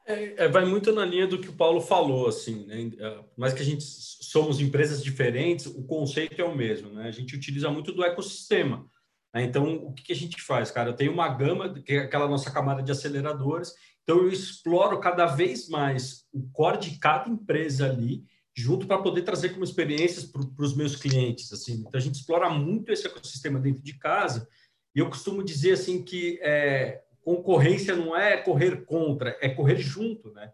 [0.09, 2.91] É, é, vai muito na linha do que o Paulo falou, assim, né?
[2.99, 7.07] É, mas que a gente somos empresas diferentes, o conceito é o mesmo, né?
[7.07, 8.89] A gente utiliza muito do ecossistema.
[9.35, 9.43] Né?
[9.43, 10.89] Então, o que, a gente faz, cara?
[10.89, 15.27] Eu tenho uma gama, que é aquela nossa camada de aceleradores, então eu exploro cada
[15.27, 18.25] vez mais o core de cada empresa ali,
[18.57, 21.53] junto para poder trazer como experiências para os meus clientes.
[21.53, 21.85] Assim.
[21.87, 24.49] Então, a gente explora muito esse ecossistema dentro de casa.
[24.95, 27.03] E eu costumo dizer assim que é,
[27.37, 30.51] concorrência não é correr contra, é correr junto, né?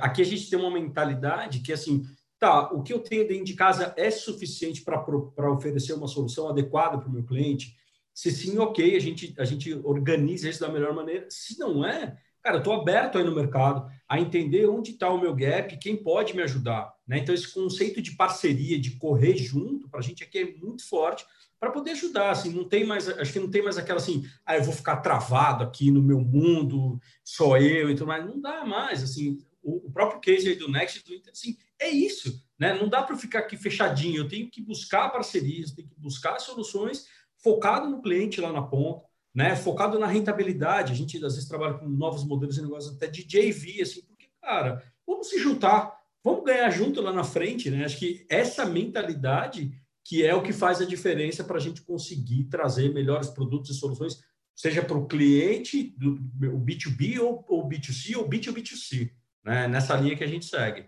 [0.00, 2.02] Aqui a gente tem uma mentalidade que, assim,
[2.38, 6.96] tá, o que eu tenho dentro de casa é suficiente para oferecer uma solução adequada
[6.96, 7.74] para o meu cliente?
[8.14, 11.26] Se sim, ok, a gente, a gente organiza isso da melhor maneira.
[11.28, 15.18] Se não é, cara, eu estou aberto aí no mercado a entender onde está o
[15.18, 16.92] meu gap, quem pode me ajudar.
[17.08, 17.20] Né?
[17.20, 21.24] Então, esse conceito de parceria, de correr junto, para a gente aqui é muito forte
[21.58, 22.30] para poder ajudar.
[22.30, 24.98] Assim, não tem mais, acho que não tem mais aquela assim, ah, eu vou ficar
[24.98, 28.22] travado aqui no meu mundo, só eu e tudo mais.
[28.22, 29.02] Não dá mais.
[29.02, 32.38] Assim, o, o próprio case do Next do Inter, assim, é isso.
[32.58, 32.74] Né?
[32.74, 34.18] Não dá para ficar aqui fechadinho.
[34.18, 37.06] Eu tenho que buscar parcerias, tenho que buscar soluções
[37.42, 39.56] focado no cliente lá na ponta, né?
[39.56, 40.92] Focado na rentabilidade.
[40.92, 44.28] A gente às vezes trabalha com novos modelos de negócio até de JV, assim, porque,
[44.40, 47.84] cara, vamos se juntar, vamos ganhar junto lá na frente, né?
[47.84, 49.72] Acho que essa mentalidade
[50.04, 53.78] que é o que faz a diferença para a gente conseguir trazer melhores produtos e
[53.78, 54.18] soluções,
[54.54, 56.14] seja para o cliente, do,
[56.54, 59.10] o B2B ou o B2C ou B2B2C,
[59.44, 59.68] né?
[59.68, 60.86] Nessa linha que a gente segue.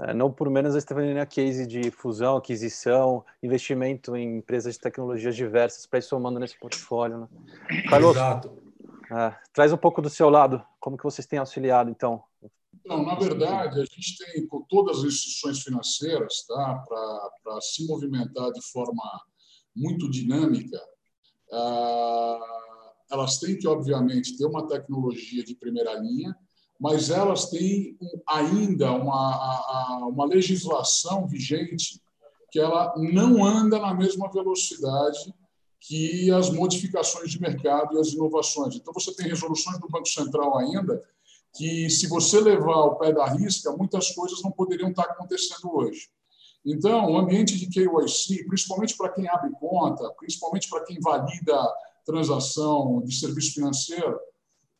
[0.00, 5.34] É, não por menos a Stefanina case de fusão, aquisição, investimento em empresas de tecnologias
[5.34, 7.20] diversas para ir somando nesse portfólio.
[7.20, 7.28] Né?
[7.90, 8.62] Carlos, Exato.
[9.10, 12.22] É, traz um pouco do seu lado, como que vocês têm auxiliado, então?
[12.84, 16.84] Não, na verdade, a gente tem com todas as instituições financeiras tá,
[17.42, 19.02] para se movimentar de forma
[19.74, 20.78] muito dinâmica,
[21.52, 26.36] ah, elas têm que, obviamente, ter uma tecnologia de primeira linha,
[26.78, 32.00] mas elas têm ainda uma, uma legislação vigente
[32.50, 35.34] que ela não anda na mesma velocidade
[35.80, 38.76] que as modificações de mercado e as inovações.
[38.76, 41.02] Então, você tem resoluções do Banco Central ainda
[41.54, 46.08] que, se você levar ao pé da risca, muitas coisas não poderiam estar acontecendo hoje.
[46.64, 51.74] Então, o ambiente de KYC, principalmente para quem abre conta, principalmente para quem valida
[52.04, 54.18] transação de serviço financeiro,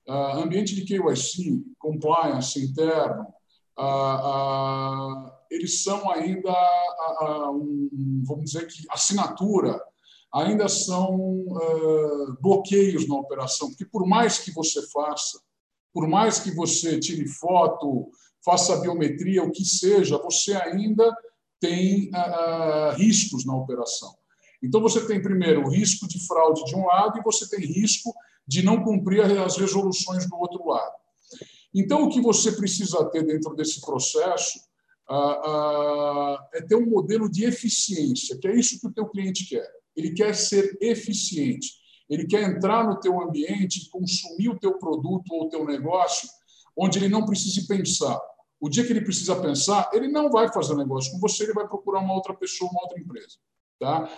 [0.09, 3.27] Uh, ambiente de KYC, compliance interno,
[3.79, 6.51] uh, uh, eles são ainda,
[7.53, 9.79] um, vamos dizer que assinatura,
[10.33, 11.45] ainda são
[12.41, 15.41] bloqueios na operação, porque por mais que você faça,
[15.93, 18.11] por mais que você tire foto,
[18.45, 21.15] faça biometria, o que seja, você ainda
[21.59, 22.11] tem
[22.97, 24.15] riscos na operação.
[24.63, 28.15] Então, você tem primeiro o risco de fraude de um lado e você tem risco
[28.49, 30.97] de não cumprir as resoluções do outro lado.
[31.75, 34.59] Então, o que você precisa ter dentro desse processo
[35.07, 39.47] ah, ah, é ter um modelo de eficiência, que é isso que o teu cliente
[39.47, 39.71] quer.
[39.95, 41.75] Ele quer ser eficiente.
[42.09, 46.27] Ele quer entrar no teu ambiente consumir o teu produto ou o teu negócio
[46.75, 48.19] onde ele não precise pensar.
[48.61, 51.67] O dia que ele precisa pensar, ele não vai fazer negócio com você, ele vai
[51.69, 53.37] procurar uma outra pessoa, uma outra empresa.
[53.79, 54.09] Tá?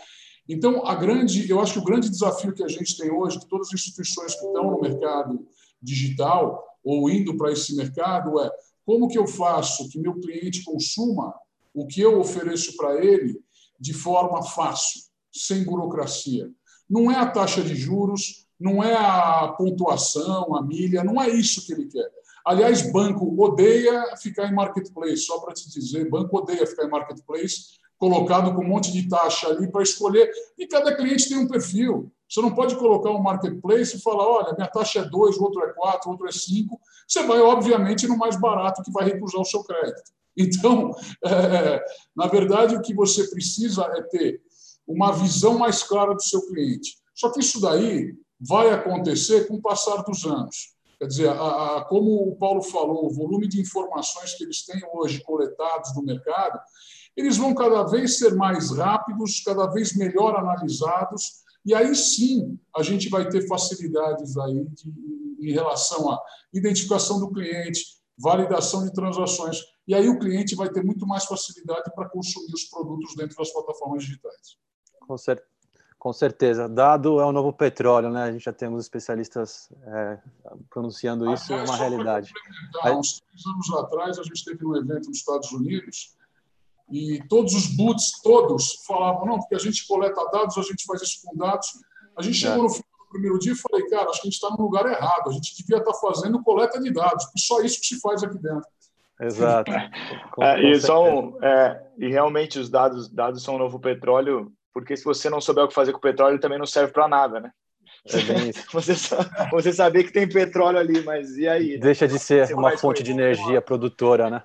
[0.53, 3.49] Então, a grande, eu acho que o grande desafio que a gente tem hoje, que
[3.49, 5.47] todas as instituições que estão no mercado
[5.81, 8.51] digital ou indo para esse mercado, é
[8.85, 11.33] como que eu faço que meu cliente consuma
[11.73, 13.41] o que eu ofereço para ele
[13.79, 16.51] de forma fácil, sem burocracia.
[16.89, 21.65] Não é a taxa de juros, não é a pontuação, a milha, não é isso
[21.65, 22.11] que ele quer.
[22.45, 27.79] Aliás, banco odeia ficar em marketplace, só para te dizer, banco odeia ficar em marketplace,
[28.01, 30.29] colocado com um monte de taxa ali para escolher.
[30.59, 32.11] E cada cliente tem um perfil.
[32.27, 35.63] Você não pode colocar um marketplace e falar: olha, minha taxa é 2, o outro
[35.63, 36.81] é 4, o outro é 5.
[37.07, 40.11] Você vai, obviamente, no mais barato que vai recusar o seu crédito.
[40.37, 40.93] Então,
[41.27, 41.85] é,
[42.17, 44.41] na verdade, o que você precisa é ter
[44.87, 46.97] uma visão mais clara do seu cliente.
[47.15, 50.73] Só que isso daí vai acontecer com o passar dos anos.
[50.99, 54.81] Quer dizer, a, a, como o Paulo falou, o volume de informações que eles têm
[54.95, 56.59] hoje coletados no mercado,
[57.21, 62.83] eles vão cada vez ser mais rápidos, cada vez melhor analisados, e aí sim a
[62.83, 64.91] gente vai ter facilidades aí de,
[65.41, 66.21] em relação à
[66.53, 71.93] identificação do cliente, validação de transações, e aí o cliente vai ter muito mais facilidade
[71.95, 74.57] para consumir os produtos dentro das plataformas digitais.
[75.07, 75.43] Com, cer
[75.99, 76.69] com certeza.
[76.69, 78.25] Dado é o novo petróleo, né?
[78.25, 80.19] A gente já tem alguns especialistas é,
[80.71, 82.33] pronunciando isso, é uma realidade.
[82.81, 86.17] Há uns três anos atrás, a gente teve um evento nos Estados Unidos
[86.91, 91.01] e todos os boots, todos, falavam, não, porque a gente coleta dados, a gente faz
[91.03, 91.69] isso com dados.
[92.17, 92.63] A gente chegou é.
[92.63, 94.87] no final do primeiro dia e falei, cara, acho que a gente está no lugar
[94.87, 98.01] errado, a gente devia estar tá fazendo coleta de dados, porque só isso que se
[98.01, 98.69] faz aqui dentro.
[99.21, 99.71] Exato.
[100.41, 105.05] é, e, são, é, e realmente os dados, dados são o novo petróleo, porque se
[105.05, 107.53] você não souber o que fazer com o petróleo, também não serve para nada, né?
[108.07, 108.11] É
[108.73, 108.95] você,
[109.51, 111.79] você saber que tem petróleo ali, mas e aí?
[111.79, 114.43] Deixa de ser uma fonte de energia produtora, né?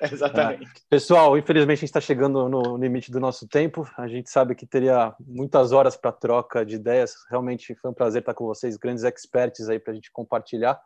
[0.12, 0.64] Exatamente.
[0.64, 0.80] É.
[0.88, 3.88] Pessoal, infelizmente a gente está chegando no limite do nosso tempo.
[3.96, 7.14] A gente sabe que teria muitas horas para troca de ideias.
[7.30, 10.80] Realmente foi um prazer estar com vocês, grandes experts aí para a gente compartilhar.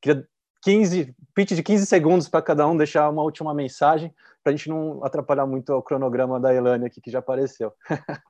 [0.00, 0.26] Queria
[0.62, 4.12] 15, pitch de 15 segundos para cada um deixar uma última mensagem,
[4.42, 7.72] para a gente não atrapalhar muito o cronograma da Elane aqui, que já apareceu.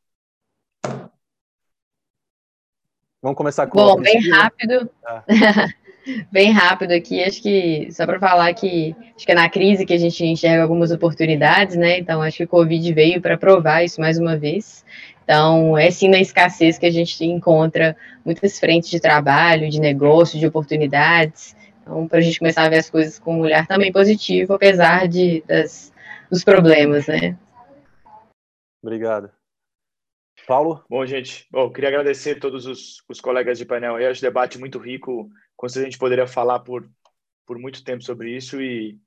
[3.20, 4.88] Vamos começar com Bom, bem rápido.
[5.04, 5.24] Ah.
[6.30, 9.92] bem rápido aqui, acho que só para falar que acho que é na crise que
[9.92, 11.98] a gente enxerga algumas oportunidades, né?
[11.98, 14.84] Então acho que o Covid veio para provar isso mais uma vez.
[15.24, 20.38] Então é sim na escassez que a gente encontra muitas frentes de trabalho, de negócio,
[20.38, 21.56] de oportunidades.
[21.82, 25.08] Então, para a gente começar a ver as coisas com um olhar também positivo, apesar
[25.08, 25.90] de, das,
[26.30, 27.36] dos problemas, né?
[28.82, 29.30] Obrigado.
[30.48, 30.82] Paulo?
[30.88, 34.58] Bom, gente, bom, queria agradecer a todos os, os colegas de painel aí, acho debate
[34.58, 36.90] muito rico, com certeza a gente poderia falar por,
[37.44, 38.98] por muito tempo sobre isso e,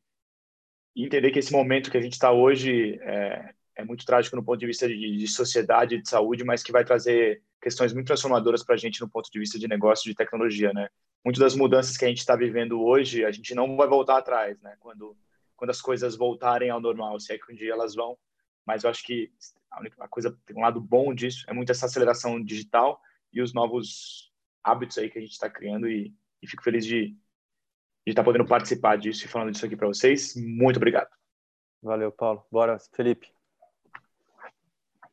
[0.95, 4.43] e entender que esse momento que a gente está hoje é, é, muito trágico no
[4.43, 8.63] ponto de vista de, de sociedade, de saúde, mas que vai trazer questões muito transformadoras
[8.63, 10.89] para a gente no ponto de vista de negócio, de tecnologia, né?
[11.25, 14.61] muitas das mudanças que a gente está vivendo hoje, a gente não vai voltar atrás,
[14.61, 14.75] né?
[14.79, 15.17] Quando,
[15.55, 18.15] quando as coisas voltarem ao normal, se é que um dia elas vão.
[18.71, 19.29] Mas eu acho que
[19.69, 23.01] a, única, coisa tem um lado bom disso, é muito essa aceleração digital
[23.33, 24.31] e os novos
[24.63, 27.13] hábitos aí que a gente está criando e, e, fico feliz de
[28.05, 30.35] estar tá podendo participar disso e falando disso aqui para vocês.
[30.37, 31.09] Muito obrigado.
[31.83, 32.45] Valeu, Paulo.
[32.49, 33.27] Bora, Felipe.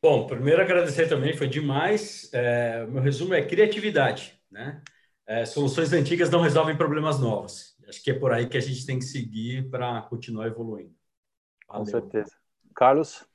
[0.01, 2.29] Bom, primeiro agradecer também, foi demais.
[2.33, 4.81] É, meu resumo é criatividade, né?
[5.29, 7.77] é, soluções antigas não resolvem problemas novos.
[7.87, 10.95] Acho que é por aí que a gente tem que seguir para continuar evoluindo.
[11.67, 11.85] Valeu.
[11.85, 12.35] Com certeza.
[12.75, 13.28] Carlos?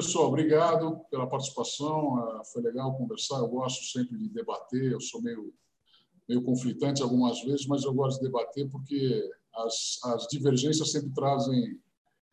[0.00, 2.40] Pessoal, obrigado pela participação.
[2.40, 3.36] É, foi legal conversar.
[3.36, 4.92] Eu gosto sempre de debater.
[4.92, 5.52] Eu sou meio,
[6.26, 11.78] meio conflitante algumas vezes, mas eu gosto de debater porque as, as divergências sempre trazem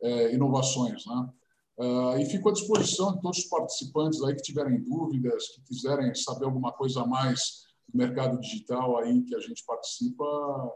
[0.01, 1.29] é, inovações, né?
[1.77, 6.15] Uh, e fico à disposição de todos os participantes aí que tiverem dúvidas, que quiserem
[6.15, 10.23] saber alguma coisa a mais do mercado digital aí que a gente participa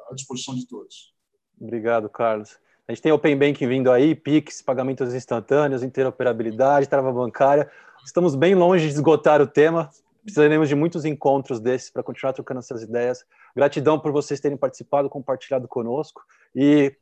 [0.09, 1.15] à disposição de todos.
[1.57, 2.59] Obrigado, Carlos.
[2.87, 7.69] A gente tem Open Banking vindo aí, Pix, pagamentos instantâneos, interoperabilidade, trava bancária.
[8.05, 9.89] Estamos bem longe de esgotar o tema.
[10.23, 13.25] Precisaremos de muitos encontros desses para continuar trocando essas ideias.
[13.55, 16.21] Gratidão por vocês terem participado, compartilhado conosco.
[16.55, 16.95] E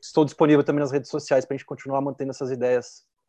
[0.00, 3.04] estou disponível também nas redes sociais para a gente continuar mantendo essas ideias